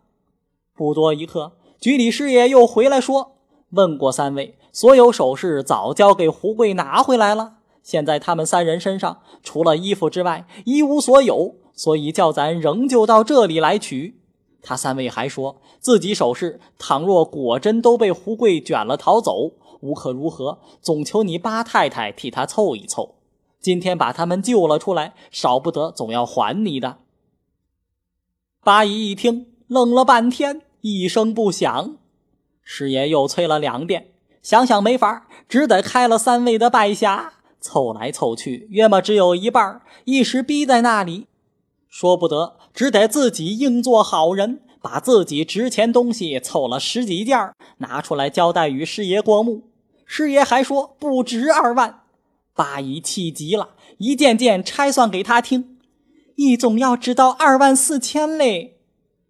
[0.73, 3.36] 不多一刻，局里师爷又回来说
[3.71, 7.58] ：“问过三位，所有首饰早交给胡贵拿回来了。
[7.82, 14.19] 现在他们三人身上除了衣服之外一无所有，所以叫咱仍旧到这里来取。”
[14.62, 23.15] 他三位还说自己首饰倘若果真都被胡贵卷了逃走，无可如何，总求你八太太替他凑一凑。
[23.62, 26.97] 今天把他们救了出来，少不得总要还你的。
[28.62, 31.95] 八姨一听，愣了半天，一声不响。
[32.62, 41.28] 师爷又催了两遍，想想没法，只得开了三位的拜匣，凑来凑去，约么只有一半，一时逼在那里，
[41.88, 49.63] 说不得，只得自己硬做好人，把自己值钱东西凑了十几件，拿出来交代与师爷过目。
[50.06, 52.02] 师爷还说不值二万，
[52.56, 55.78] 八姨气急了，一件件拆算给他听。
[56.36, 58.78] 一总要值到二万四千嘞，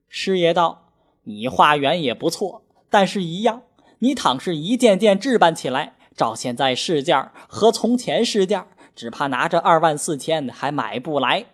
[0.08, 0.92] 师爷道
[1.26, 3.64] ：“你化缘也不错，但是一样，
[4.00, 11.46] 你倘是一件件置办起来，照现在市价和从前市价，只怕拿着二万四千还买不来。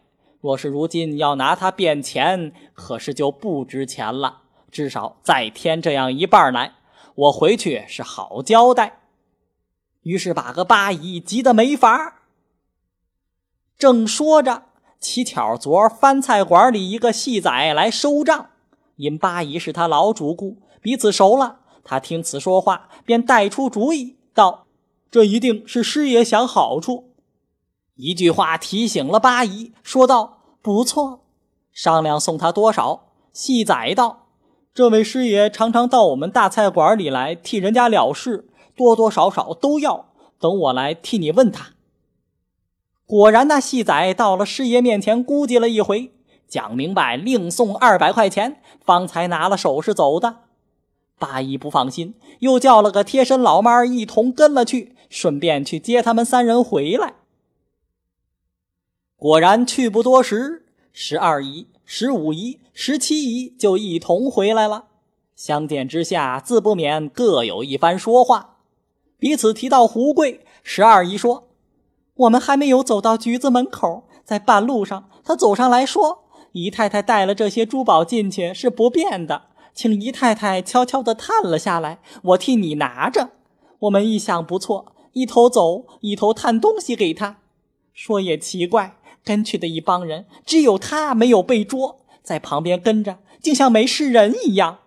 [0.42, 4.44] 若是如今要拿它变钱，可是就不值钱了。
[4.72, 6.74] 至少再添这样一半来，
[7.16, 9.00] 我回去是好交代。”
[10.04, 12.22] 于是把个八姨急得没法
[13.76, 14.66] 正说着。
[15.00, 18.50] 乞巧昨儿饭菜馆里一个戏仔来收账，
[18.96, 21.62] 因八姨是他老主顾，彼此熟了。
[21.86, 24.66] 他听此说话，便带出主意道
[25.10, 27.12] ：“这一定是师爷想好处。”
[27.96, 31.22] 一句话提醒了八姨，说道：“不错，
[31.72, 34.26] 商量送他多少？”戏仔道
[34.74, 40.08] ：“这位师爷常常到我们大菜馆里来替人家了事，多多少少都要。
[40.38, 41.76] 等我来替你问他。”
[43.08, 46.12] 果然，那戏仔到了师爷面前，估计了一回，
[46.48, 50.38] 讲明白，另送二百块钱，方才拿了首饰走的。
[51.18, 57.16] 八姨不放心，又叫了个贴身老妈一同跟了去，顺便去接他们三人回来。
[59.16, 64.86] 果然，去不多时，十二姨、十五姨、十七姨就一同回来了。
[65.36, 68.58] 相见之下，自不免各有一番说话，
[69.18, 70.46] 彼此提到胡贵。
[70.64, 71.48] 十二姨说。
[72.16, 76.24] 我们还没有走到局子门口，在半路上，他走上来说
[76.54, 83.32] ：“姨太太带了这些珠宝进去是不便的，请姨太太悄悄地探了下来，我替你拿着。”
[83.80, 87.42] 我们一想不错，一头走，一头探东西给他。
[87.94, 94.80] 说也奇怪，跟去的一帮人，只有他没有被捉，在旁边跟着，竟像没事人一样。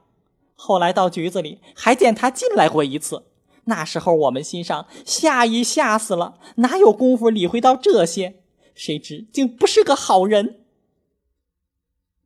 [0.57, 3.25] 后来到局子里，还见他进来过一次。
[3.65, 8.41] 那时候我们心上吓一吓死了，哪有功夫理会到这些？
[8.75, 10.61] 谁知竟不是个好人。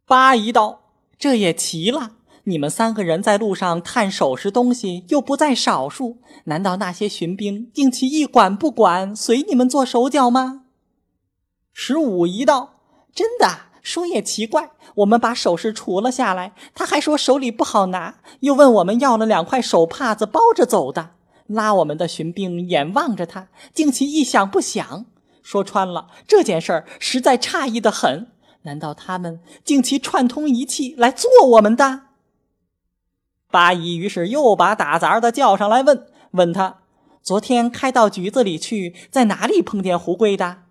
[0.06, 10.64] 八姨道：“这也奇了，你们三个人在路上探首饰东西又不在少数，难道那些巡兵竟其一管不管，随你们做手脚吗？”
[11.72, 12.80] 十五一道
[13.14, 21.10] ：“真的，说也奇怪，我们把首饰除了下来，他还说手里不好拿，又问我们要了两块手帕子包着走的。”
[21.48, 25.04] 拉我们的巡兵眼望着他，竟其一想不想。
[25.42, 28.28] 说穿了，这件事儿实在诧异的很。
[28.62, 32.02] 难道他们竟其串通一气来做我们的？
[33.52, 36.78] 八姨于是又把打杂的叫上来问，问他
[37.22, 40.62] 昨天开到局子里去，在哪里碰见胡贵的？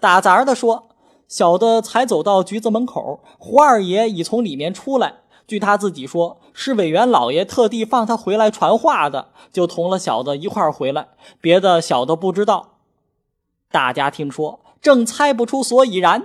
[0.00, 0.88] 打杂的说，
[1.28, 5.16] 小的才走到局子门口，胡二爷已从里面出来。
[5.46, 11.08] 据他自己说，是委员老爷特地放他回来传话的，就同了小的一块回来，
[11.40, 12.78] 别的小的不知道。
[13.70, 16.24] 大家听说，正猜不出所以然。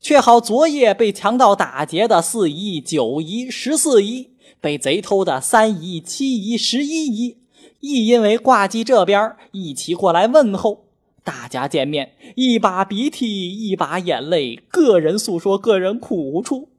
[0.00, 4.30] 却好昨夜被强盗打劫的四姨、九姨、十四姨，
[4.60, 7.38] 被贼偷的三姨、七姨、十一姨，
[7.80, 10.86] 亦因为挂记这边一起过来问候。
[11.24, 16.70] 大家见面，一把鼻涕一把眼泪，个人诉说个人苦处。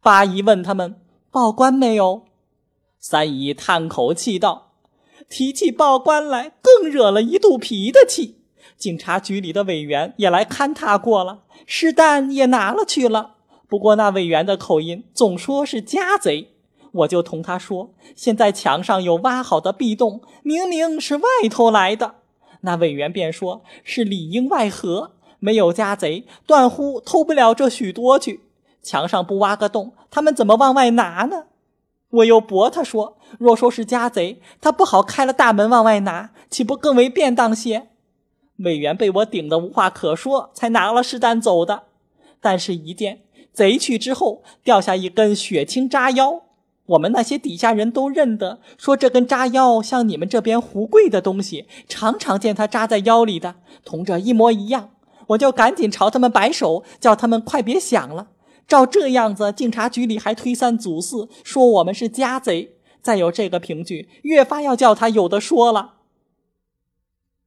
[0.00, 0.94] 八姨问他们
[1.32, 2.22] 报官没有，
[3.00, 4.74] 三姨叹口气道
[5.28, 8.36] ：“提起报官来，更惹了一肚皮的气。
[8.76, 13.36] 警察局里的委员也来勘察过了，尸单也拿了去了，
[13.68, 16.53] 不过那委员的口音总说是家贼，
[16.94, 22.14] 我就同他说：“现在墙上有挖好的壁洞，明明是外头来的。”
[22.62, 28.40] 那委员便说：“是里应外合，没有家贼，断乎偷不了这许多去。
[28.82, 31.44] 墙上不挖个洞，他们怎么往外拿呢？”
[32.10, 37.88] 我又驳他说：“若说是家贼，他不好开了大门往外拿，岂不更为便当些？”
[38.58, 41.82] 委员被我顶得无话可说，才拿了试担走的。
[42.40, 43.22] 但是，一见
[43.52, 46.42] 贼去之后，掉下一根血青扎腰，
[46.86, 54.90] 我们那些底下人都认得，说这根扎腰像你们这边胡贵的东西，常常见他扎在腰里的，同这一模一样。
[55.28, 58.28] 我就赶紧朝他们摆手，叫他们快别想了。
[58.68, 62.76] 照这样子，警察局里还推三阻四，说我们是家贼。
[63.00, 65.94] 再有这个凭据，越发要叫他有的说了。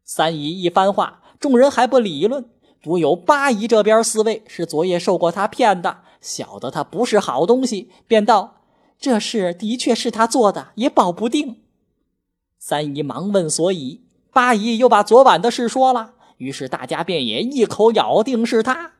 [0.03, 2.45] 三姨一番话，众人还不理论，
[2.81, 8.56] 独有八姨这边四位是昨夜受过他骗的，晓得他不是好东西，便道
[8.99, 11.61] ：“这事的确是他做的，也保不定。”
[12.59, 14.01] 三姨忙问所以，
[14.33, 18.93] 八姨又把昨晚的事说了，于是大家便也一口咬定是他。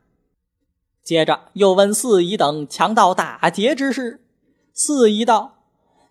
[1.03, 4.23] 接着又问四姨等强盗打劫之事，
[4.73, 5.63] 四姨道：“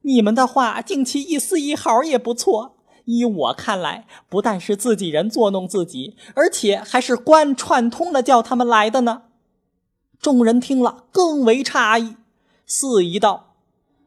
[0.03, 2.73] 你们的话竟其一丝一毫也不错。”
[3.07, 9.23] 依我看来，不但是自己人作弄自己，而且还是官串通了叫他们来的呢。
[10.19, 12.17] 众人听了更为诧异。
[12.67, 13.55] 四姨道：“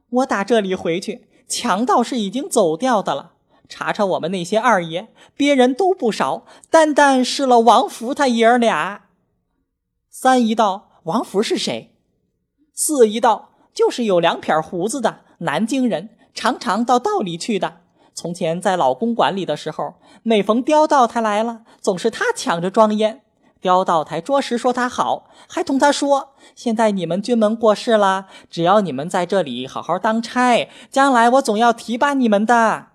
[0.10, 3.34] 我打这里回去，强盗是已经走掉的了。
[3.68, 9.10] 查查我们那些二爷，别人都不少，单单是了王福他爷儿俩。”
[10.10, 11.96] 三姨道：“王福是谁？”
[12.74, 17.82] 四姨道：“就是有两撇胡子的南京人，常常到道里去的。”
[18.16, 19.94] 从前在老公馆里的时候，
[20.24, 23.22] 每逢刁道他来了，总是他抢着装烟。
[23.62, 32.88] 刁道台着实说他好，还同他说：“现在你们军门过世了，只要你们在这里好好当差，将来我总要提拔你们的。”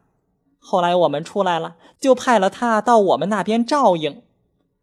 [0.58, 4.22] 后来我们出来了，就派了他到我们那边照应。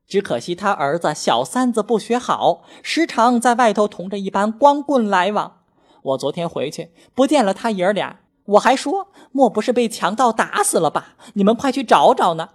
[0.07, 5.59] 只可惜他儿子小三子不学好，时常在外头同着一班光棍来往。
[6.03, 8.17] 我昨天回去，不见了他爷儿俩。
[8.45, 11.15] 我还说，莫不是被强盗打死了吧？
[11.33, 12.49] 你们快去找找呢。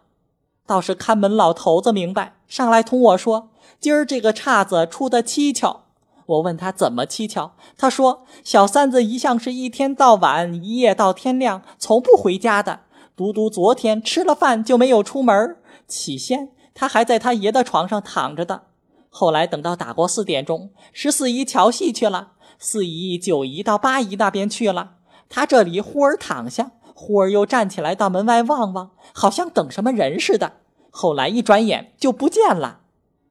[0.67, 3.51] 倒是看门老头子明白，上来同我说
[3.81, 5.85] ：“今儿这个岔子出的蹊跷。”
[6.27, 12.81] 我问他怎么蹊跷，他说：“小三子一向是一天到晚，一夜到天亮，从不回家的。
[13.15, 15.57] 独独昨天吃了饭就没有出门。
[15.87, 18.65] 起先他还在他爷的床上躺着的，
[19.09, 24.95] 后来等到打过四点钟，十四姨瞧戏去了，四姨、九姨到八姨那边去了。”
[25.29, 30.55] 他这里忽而躺下，忽而又站起来到门外望望，好像等什么人似的。
[30.91, 32.81] 后来一转眼就不见了。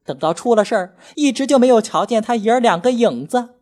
[0.06, 3.56] 等到出了事儿，一直就没有瞧见他爷儿两个影子。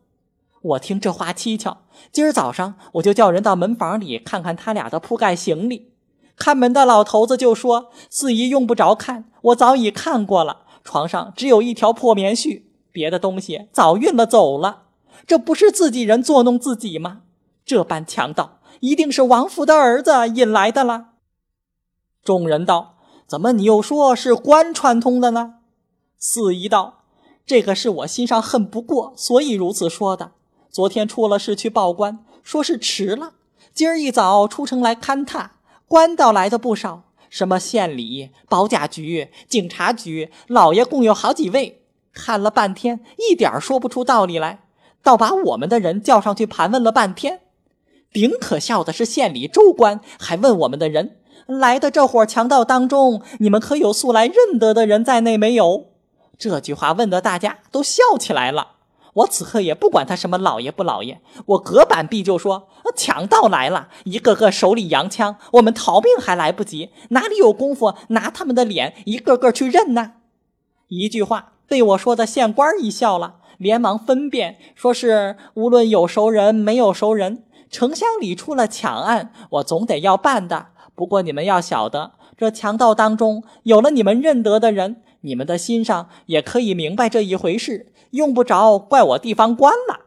[0.60, 1.78] 我听这话蹊跷，
[2.12, 5.92] 今儿早上我就叫人到门房里看看他俩的铺盖行李。
[6.36, 10.66] 看门的老头子就说：“四姨用不着看，我早已看过了。
[10.84, 14.82] 床上只有一条破棉絮，别的东西早运了走了。
[15.26, 17.22] 这不是自己人作弄自己吗？”
[17.64, 21.10] 这般强盗一定是王府的儿子引来的了。
[22.22, 22.96] 众人道
[23.28, 25.56] ：“怎么你又说是官串通的呢？”
[26.18, 27.02] 四姨道
[27.44, 30.32] ：“这个是我心上恨不过，所以如此说的。
[30.70, 33.34] 昨天出了事去报官，说是迟了。
[33.72, 35.52] 今儿一早出城来勘探，
[35.86, 41.82] 官倒来的不少，什么县里、保甲局、警察局，老爷共有好几位。
[42.12, 44.66] 看了半天，一点说不出道理来，
[45.02, 47.42] 倒把我们的人叫上去盘问了半天。”
[48.14, 55.86] 顶可笑的是，县里州官还问我们的人来的这伙强盗当中，你们可有素来认得的人在内没有？
[56.38, 58.68] 这句话问得大家都笑起来了。
[59.14, 70.12] 我此刻也不管他什么老爷不老爷，我隔板壁就说：强盗来了，一个个手里扬枪，我们逃命还来不及，哪里有功夫拿他们的脸一个个去认呢？
[70.86, 77.42] 一句话被我说的县官一笑了，连忙分辨，说是无论有熟人没有熟人。
[77.74, 80.68] 城乡里出了抢案，我总得要办的。
[80.94, 90.02] 不过你们要晓得，这强盗当中有了你们认得的人，你们的心上也可以明白这一回事，用不着怪我地方官了。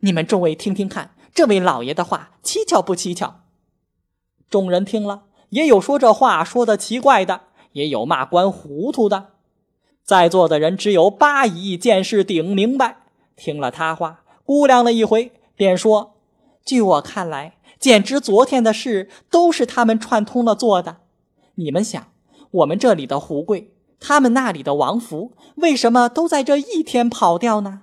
[0.00, 3.42] 你们众位听听看，这位老爷的话蹊跷不蹊跷？
[4.50, 7.42] 众人听了，也有说这话说的奇怪的，
[7.74, 9.26] 也有骂官糊涂的。
[10.02, 12.96] 在座的人只有八姨见事顶明白，
[13.36, 16.13] 听了他话，估量了一回，便说。
[16.64, 20.98] 据我看来，简直昨天的事都是他们串通了做的。
[21.56, 22.08] 你们想，
[22.50, 27.82] 我们这里的胡贵，他们那里的王福，为什么都在这一天跑掉呢？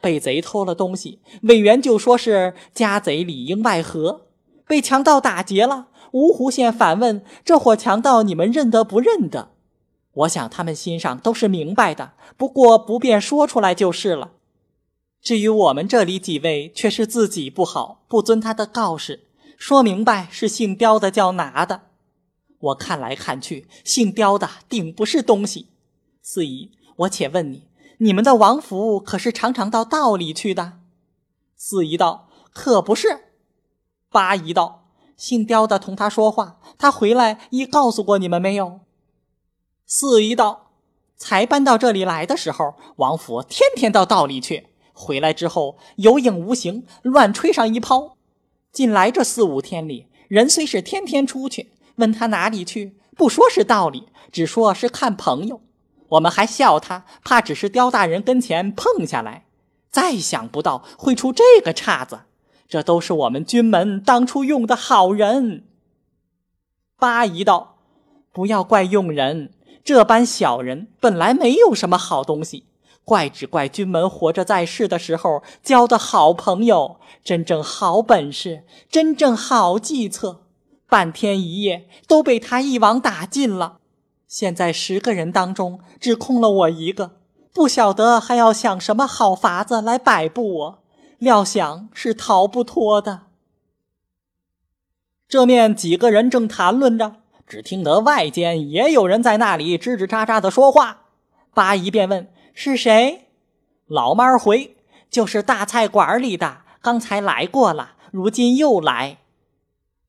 [0.00, 4.26] 被贼偷了东西，委员就说是家贼里应外合；
[4.66, 9.52] 被强盗打劫了，芜湖县反问这伙强盗你们认得不认得？
[10.12, 14.32] 我想他们心上都是明白的，不过不便说出来就是了。
[15.20, 19.24] 至于我们这里几位，却是自己不好，不遵他的告示，
[19.58, 21.82] 说明白是姓刁的叫拿的。
[22.60, 25.66] 我看来看去，姓刁的定不是东西。
[26.22, 27.64] 四姨，我且问你，
[27.98, 30.74] 你们的王府可是常常到道里去的？
[31.56, 33.24] 四姨道：“可不是。”
[34.10, 38.80] 八姨道：“姓刁的同他说话，他回来已告诉过你们没有？”
[39.84, 40.70] 四姨道
[41.18, 44.67] ：“才搬到这里来的时候，王府天天到道里去。”
[44.98, 48.16] 回来之后有影无形，乱吹上一泡。
[48.72, 55.60] 近来这四五天里，人虽是天天出去，问他哪里去，不说是道理，只说是看朋友。
[56.10, 59.44] 我们还笑他，怕只是刁大人跟前碰下来。
[59.90, 62.20] 再想不到会出这个岔子，
[62.68, 65.64] 这都是我们军门当初用的好人。
[66.98, 67.78] 八姨道
[68.32, 72.64] ：“不要怪用人，这般小人本来没有什么好东西。”
[73.08, 80.42] 怪只怪军门活着在世的时候交的好朋友，真正好本事，真正好计策，
[80.86, 83.78] 半天一夜都被他一网打尽了。
[84.26, 87.12] 现在十个人当中只空了我一个，
[87.54, 90.78] 不晓得还要想什么好法子来摆布我，
[91.16, 93.22] 料想是逃不脱的。
[95.26, 101.04] 这面几个人正谈论着，只听得外间也有人在那里吱吱喳喳的说话。
[101.54, 102.28] 八姨便问。
[102.60, 103.28] 是谁？
[103.86, 104.76] 老妈回，
[105.08, 109.18] 就是大菜馆里的，刚才来过了，如今又来。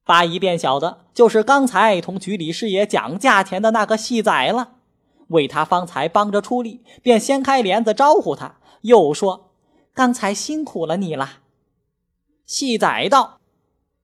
[0.04, 4.78] 八姨便晓得，就是刚才同局里师爷讲价钱的那个细仔了。
[5.28, 9.52] 为他方才帮着出力，便掀开帘子招呼他，又说
[9.94, 11.42] ：“刚才辛苦了你了。”
[12.48, 13.42] 细仔道：“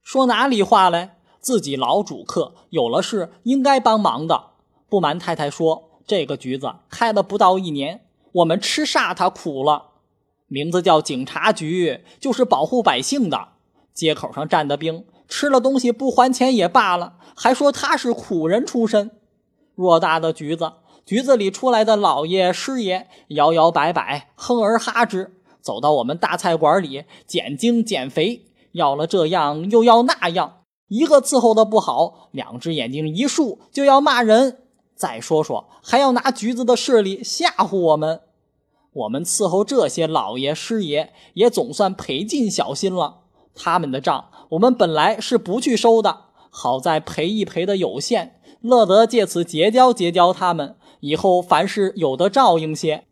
[0.04, 1.18] 说哪里话来？
[1.40, 4.52] 自己老主客，有了事应该帮忙的。
[4.88, 8.02] 不瞒太太说，这个局子开了不到一年。”
[8.36, 9.92] 我们吃煞他苦了，
[10.48, 13.50] 名字叫警察局，就是保护百姓的。
[13.94, 19.12] 街口上站的兵，吃了东西不还钱也罢了，还说他是苦人出身。
[19.78, 20.74] 偌大的局子，
[21.06, 34.58] 局子里出来的老爷师爷，摇摇摆摆，哼而哈之，走到我们大菜馆里减精减肥，要了这样又要那样，一个伺候的不好，两只眼睛一竖就要骂人。
[34.94, 38.22] 再说说，还要拿局子的势力吓唬我们。
[38.96, 43.24] 我们伺候这些老爷师爷，也总算赔尽小心了。
[43.54, 53.04] 他们的账，我们本来是不去收的，好在赔一赔的有限，乐得借此结交结交他们，以后凡事有的照应些。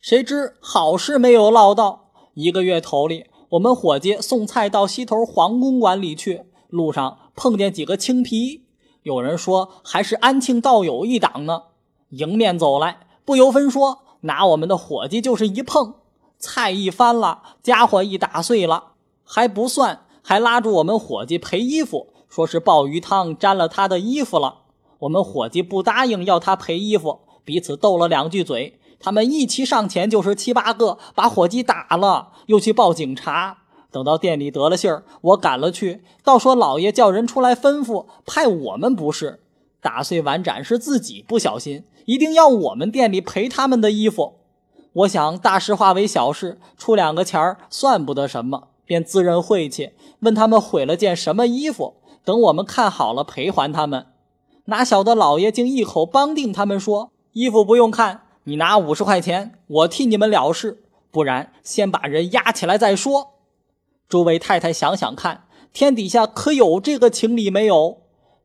[0.00, 8.64] 谁知好事没有落到，一个月头里，我们伙计送菜到西头黄公馆里去，路上碰见几个青皮。
[9.02, 11.64] 有人说还是安庆道友一党呢，
[12.08, 15.94] 迎面走来，不由分说，拿我们的伙计就是一碰，
[16.38, 18.92] 菜一翻了，家伙一打碎了，
[19.24, 24.62] 还不算，还拉住我们伙计赔衣服，说是鲍鱼汤沾了他的衣服了。
[25.00, 33.58] 我们伙计不答应要他赔衣服，彼此斗了两句嘴，他们一齐上前就是七八个，把伙计打了，又去报警察。
[33.92, 39.40] 等到店里得了信儿，我赶了去，倒说老爷叫人出来吩咐，派我们不是
[39.80, 44.38] 打碎碗盏是自己不小心，一定要我们店里赔他们的衣服。
[44.94, 49.90] 我想大事化为小事，出两个钱儿算不得什么，便自认晦气，
[50.20, 54.06] 问他们毁了件什么衣服，等我们看好了赔还他们。
[54.66, 63.34] 哪晓得老爷竟一口帮定他们说：“衣服不用看，你拿五十块钱，我替你们了事，不然先把人押起来再说。”
[64.08, 67.98] 诸位太太想想看，天底下可有这个情理没有？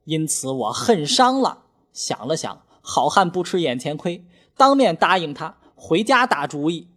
[0.06, 1.60] 因此我恨伤了。
[1.94, 4.26] 想了想，好汉不吃眼前亏，
[4.58, 6.90] 当面答应他回家打主意。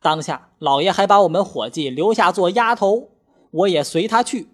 [0.00, 3.08] 当下老爷还把我们伙计留下做丫头，
[3.50, 4.48] 我也随他去。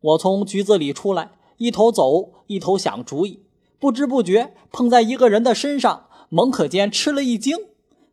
[0.00, 3.42] 我从局子里出来，一头走，一头想主意，
[3.78, 7.56] 不知不觉碰在一个人的身上，猛可间吃了一惊，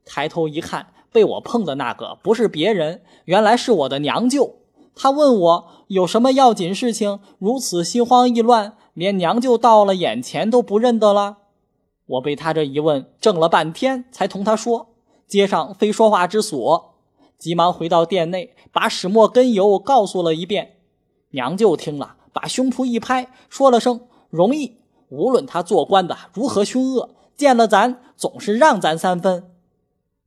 [0.06, 0.94] 抬头一看。
[1.12, 4.63] 被我碰的那个不是别人，原来是我的娘舅。
[4.96, 11.38] 他问我有什么要紧事情，如此心慌意乱，连娘舅到了眼前都不认得了。
[12.06, 14.90] 我被他这一问怔了半天，才同他说
[15.28, 16.94] ：“街上非说话之所。”
[17.40, 20.78] 急忙回到店内，把始末根由告诉了一遍。
[21.32, 24.78] 娘舅听了，把胸脯一拍，说了声：“容易。”
[25.10, 29.52] 无论他做官的如何凶恶，见了咱总是让咱三分。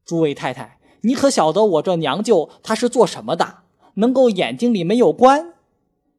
[0.05, 0.79] 诸位太太。
[1.03, 3.59] 你可晓得我这娘舅他是做什么的？
[3.97, 5.53] 能够眼睛里没有官？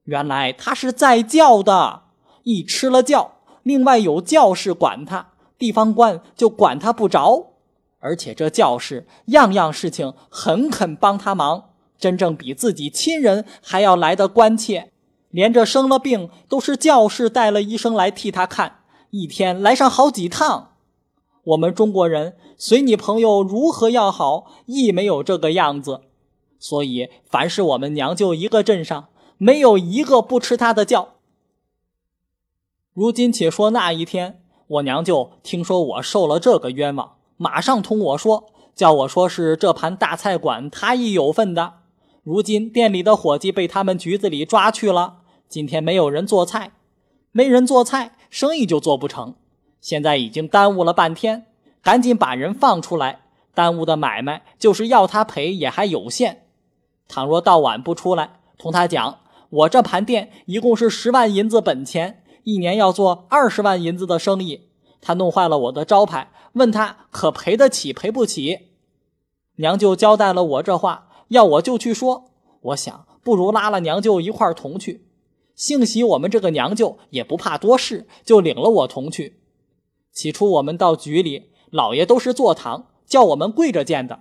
[0.03, 2.03] 原来他是在教的，
[2.43, 7.53] 一吃了教，另外有教士管他，地方官就管他不着。
[7.99, 14.91] 而且这教士样样事情很肯帮他忙，真正比自己亲人还要来的关切。
[15.29, 20.69] 连着生了病，都是教士带了医生来替他看，一天来上好几趟。
[21.43, 26.01] 我们中国人随你朋友如何要好，亦没有这个样子。
[26.59, 31.15] 所以，凡是我们娘舅一个镇上，没有一个不吃他的教。
[32.93, 41.73] 如今且说那一天，我娘舅听说我受了这个冤枉，马上同我说，叫我说是这盘大菜馆他亦有份的。
[42.23, 46.71] 如今店里的伙计被他们局子里抓去了，今天没有人做菜，
[47.31, 49.35] 没人做菜，生意就做不成。
[49.79, 51.45] 现在已经耽误了半天，
[51.83, 53.21] 赶紧把人放出来。
[53.53, 56.46] 耽误的买卖，就是要他赔也还有限。
[57.07, 64.69] 倘若到晚不出来，同他讲，我这盘店一共是十万银子本钱，一年要做二十万银子的生意。
[64.99, 68.59] 他弄坏了我的招牌，问他可赔得起赔不起？
[69.57, 72.25] 娘舅交代了我这话，要我就去说。
[72.61, 75.07] 我想，不如拉了娘舅一块同去。
[75.55, 79.39] 幸喜我们这个娘舅也不怕多事，就领了我同去。
[80.11, 84.19] 起初我们到局里，老爷都是坐堂，叫我们跪着见的。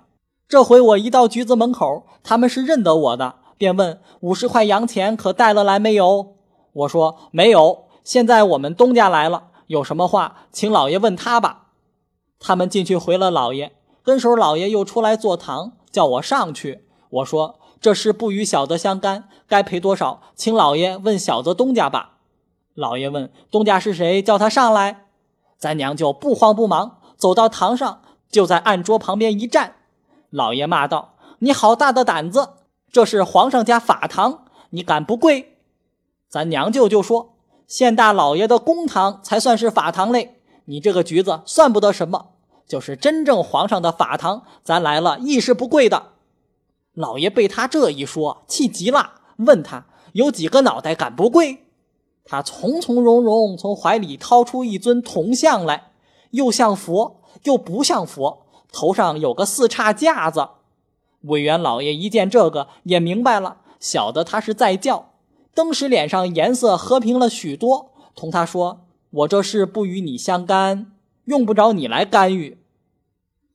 [0.48, 6.36] 这回我一到局子门口，他们是认得我的，便问五十块洋钱可带了来没有？
[6.72, 7.86] 我说没有。
[8.04, 11.64] 现在我们东家来了，有什么话，请老爷问他吧。
[12.38, 13.72] 他们进去回了老爷，
[14.04, 16.84] 跟手老爷又出来坐堂，叫我上去。
[17.10, 22.18] 我说这事不与小的相干，该赔多少，请老爷问小的东家吧。
[22.74, 25.06] 老爷问东家是谁，叫他上来。
[25.58, 29.75] 咱娘就不慌不忙走到堂上，就在案桌旁边一站。
[30.30, 32.50] 老爷骂道：“你好大的胆子！
[32.90, 35.56] 这是皇上家法堂，你敢不跪？”
[36.28, 37.34] 咱娘舅就说
[37.66, 42.30] ：“县大老爷的公堂才算是法堂嘞，你这个局子算不得什么。
[42.66, 46.12] 就是真正皇上的法堂，咱来了亦是不跪的。”
[46.92, 51.64] 老爷被他这一说，气急了，问他有几个脑袋敢不跪？
[52.24, 55.92] 他从从容容从怀里掏出一尊铜像来，
[56.30, 58.45] 又像佛又不像佛。
[58.72, 60.48] 头上有个四叉架子，
[61.22, 65.12] 委员老爷一见这个也明白了，晓得他是在叫，
[65.54, 70.92] 登时脸上颜色和平了许多，同他说：“我这事不与你相干，
[71.24, 72.58] 用不着你来干预。”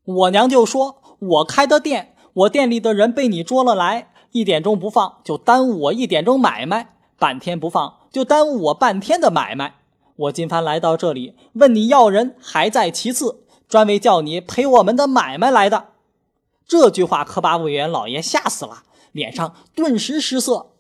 [0.04, 9.76] 我娘就说：“我开的店，我店里的人被你捉了来，一点钟不放就耽误我一点钟买卖，半天不放就耽误我半天的买卖。
[10.16, 15.92] 我今番来到这里问你要人，还在其次。”专为叫你赔我们的买卖来的，
[16.68, 20.72] 这句话可把委员老爷吓死了，脸上顿时失色。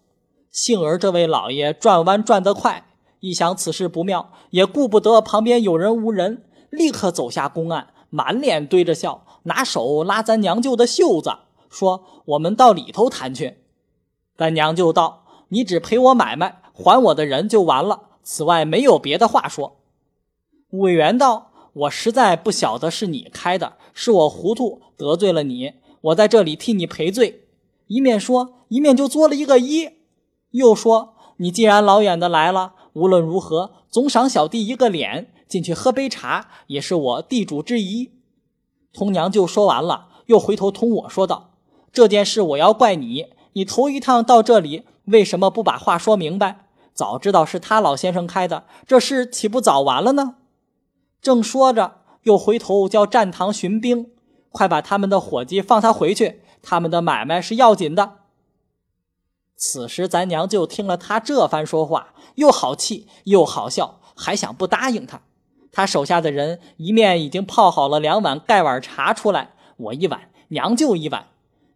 [0.52, 2.84] 幸而这位老爷转弯转得快，
[3.22, 11.38] 一想此事不妙，也顾不得旁边有人无人，立刻走下公案，满脸堆着笑，拿手拉咱娘舅的袖子，
[11.70, 12.04] 说
[12.36, 13.60] ：“我们到里头谈去。”
[14.36, 19.78] 咱娘舅道：“你只赔我买卖，还我的人就完了，此外没有别的话说。”
[20.72, 21.51] 委员道。
[21.74, 27.46] 我实在不晓得是你开的，是我糊涂得罪了你，我在这里替你赔罪。
[27.88, 29.94] 一面说，一面就作了一个揖，
[30.52, 38.12] 又说：“你既然老远的来了，无论如何总赏小弟一个脸，进去喝杯茶，也是我地主之谊。”
[38.94, 41.52] 童娘就说完了，又回头同我说道
[41.94, 46.68] ：“这件事我要怪你，你头一趟到这里，为什么不把话说明白？
[46.94, 50.36] 早知道是他老先生开的，这事岂不早完了呢？”
[51.22, 54.10] 正说着，又回头叫站堂巡兵，
[54.50, 56.42] 快把他们的伙计放他回去。
[56.64, 58.20] 他们的买卖是要紧的。
[59.56, 65.22] 此时，咱娘就听了他这番说话，又好气又好笑，还想不答应他。
[65.72, 71.28] 他手下的人一面已经泡好了两碗盖碗茶出来，我一碗，娘舅一碗。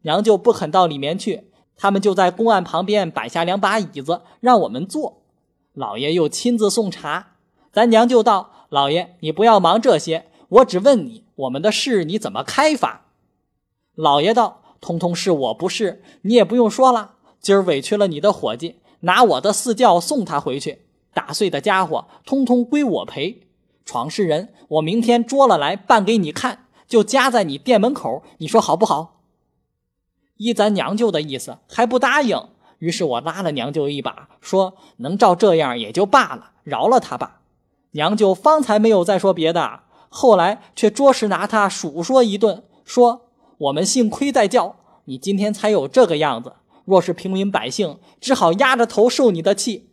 [0.01, 5.21] 娘舅不肯到里面去，他们就在公案旁边摆下两把椅子，让我们坐。
[5.73, 7.33] 老爷又亲自送茶，
[7.71, 8.51] 咱娘就道。
[8.69, 13.05] 老爷，你不要忙这些，我只问你，我们的事你怎么开法？
[13.93, 17.15] 老爷道：“通通是我不是，你也不用说了。
[17.39, 20.79] 今儿委屈了你的伙计，拿我的四轿送他回去，
[21.13, 23.43] 打碎的家伙通通归我赔。
[23.85, 29.21] 闯事人，我明天捉了来办给你看，就夹在你店门口，你说好不好？”
[30.37, 32.49] 依咱娘舅的意思，还不答应。
[32.79, 37.39] 于是我拉了娘舅一把，说：“能照这样也就罢了，饶了他吧。”
[37.95, 43.27] 娘舅方才没有再说别的，后来却着实拿他数说一顿，说
[43.57, 44.75] ：“我们幸亏在叫，
[45.05, 46.55] 你今天才有这个样子。
[46.83, 49.91] 若是平民百姓，只好压着头受你的气。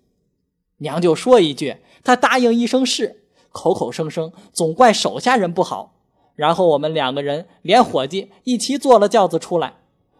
[0.78, 3.22] 娘就说一句，他答应一声是，
[3.52, 5.94] 口口声声总怪手下人不好。
[6.34, 9.74] 然后我们两个人连伙计一起坐了轿子出来。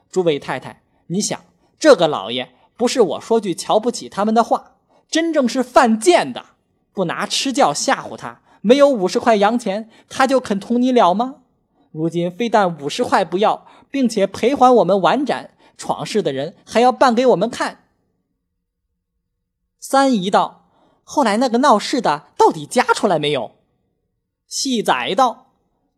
[0.09, 1.41] 诸位太太，你想，
[1.81, 4.77] 这个老爷不是我说句瞧不起他们的话，
[5.09, 6.45] 真正是犯贱的。
[6.93, 11.37] 不拿吃教吓唬他，没有五十块洋钱，他就肯同你了吗？
[11.91, 17.85] 如今非但五十块不要，并且赔还我们完展，闯事的人还要办给我们看。
[19.79, 20.69] 三姨道
[21.05, 23.53] ：“后来那个闹事的到底加出来没有？”
[24.47, 25.47] 细仔道：“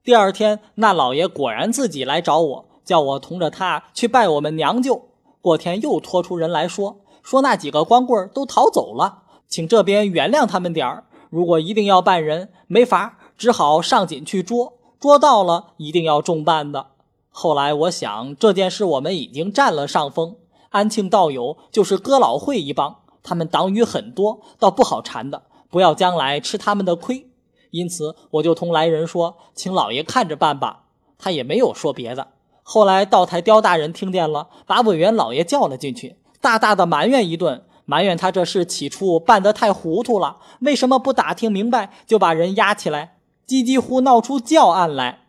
[0.02, 5.08] 第二天那老爷果然自己来找我，叫我同着他去拜我们娘舅。
[5.40, 9.23] 过天又拖出人来说，说那几个光棍都逃走了。”
[9.54, 11.04] 请这边原谅他们点儿。
[11.30, 14.72] 如果一定要办人，没法，只好上紧去捉。
[14.98, 16.88] 捉到了，一定要重办的。
[17.30, 20.34] 后来我想，这件事我们已经占了上风。
[20.70, 25.44] 安庆道友就是哥老会一帮，他们党羽很多，倒不好缠的。
[25.70, 27.30] 不要将来吃他们的亏。
[27.70, 30.86] 因此，我就同来人说，请老爷看着办吧。
[31.16, 32.26] 他也没有说别的。
[32.64, 37.62] 后来道台刁大人听见了，把委员老爷叫了进去，大大的埋怨一顿。
[37.84, 43.18] 埋怨他这事起初办得太糊涂了，为什么不打听明白就把人押起来？
[43.46, 45.26] 几几乎闹出教案来。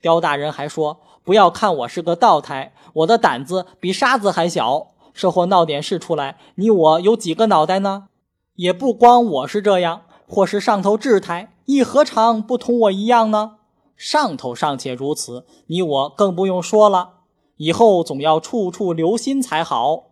[0.00, 4.88] 刁大人还说：“不要看我是个道台，我的胆子比沙子还小。
[5.12, 8.06] 社或闹点事出来，你我有几个脑袋呢？
[8.54, 13.56] 也不光我是这样，或是上头治台，亦何尝不同我一样呢？
[13.96, 17.16] 上头尚且如此，你我更不用说了。
[17.56, 20.04] 以后总要处处留心才好。”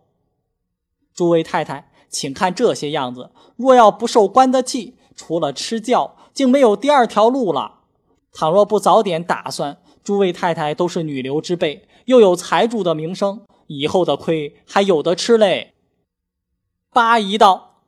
[1.19, 7.79] 诸位太太，请看这些样子，若要不受官的气，除了吃教，竟没有第二条路了。
[8.31, 15.73] 倘若不早点打算，诸位太太都是女流之辈，又有财主的名声，以后的亏还有的吃嘞。
[16.93, 17.81] 八姨道：“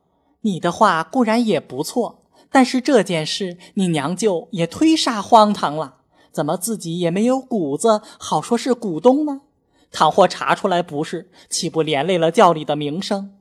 [0.43, 5.99] 你的话固然也不错，但是这件事，你娘舅也忒煞荒唐了，
[6.33, 9.43] 怎么自己也没有骨子，好说是股东呢？”
[9.91, 13.33] 倘或查出来不是，岂不连累了教里的名声？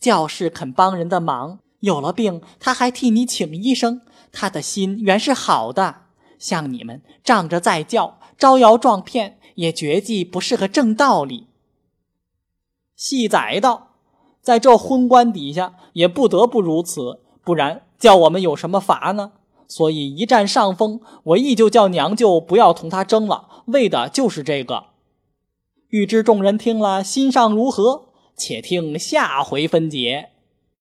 [0.00, 6.02] 教士肯帮人的忙，有了病他还替你请医生，他的心原是好的。
[6.38, 11.46] 像你们仗着在教，招摇撞骗，也绝技不是个正道理。
[12.96, 13.92] 细仔道，
[14.40, 19.32] 在这昏官底下，也不得不如此，不然叫我们有什么法呢？
[19.66, 24.93] 所以一占上风，我亦就叫娘舅不要同他争了，为的就是这个。
[25.94, 28.06] 欲知众人听了心上如何？
[28.36, 30.30] 且听下回分解。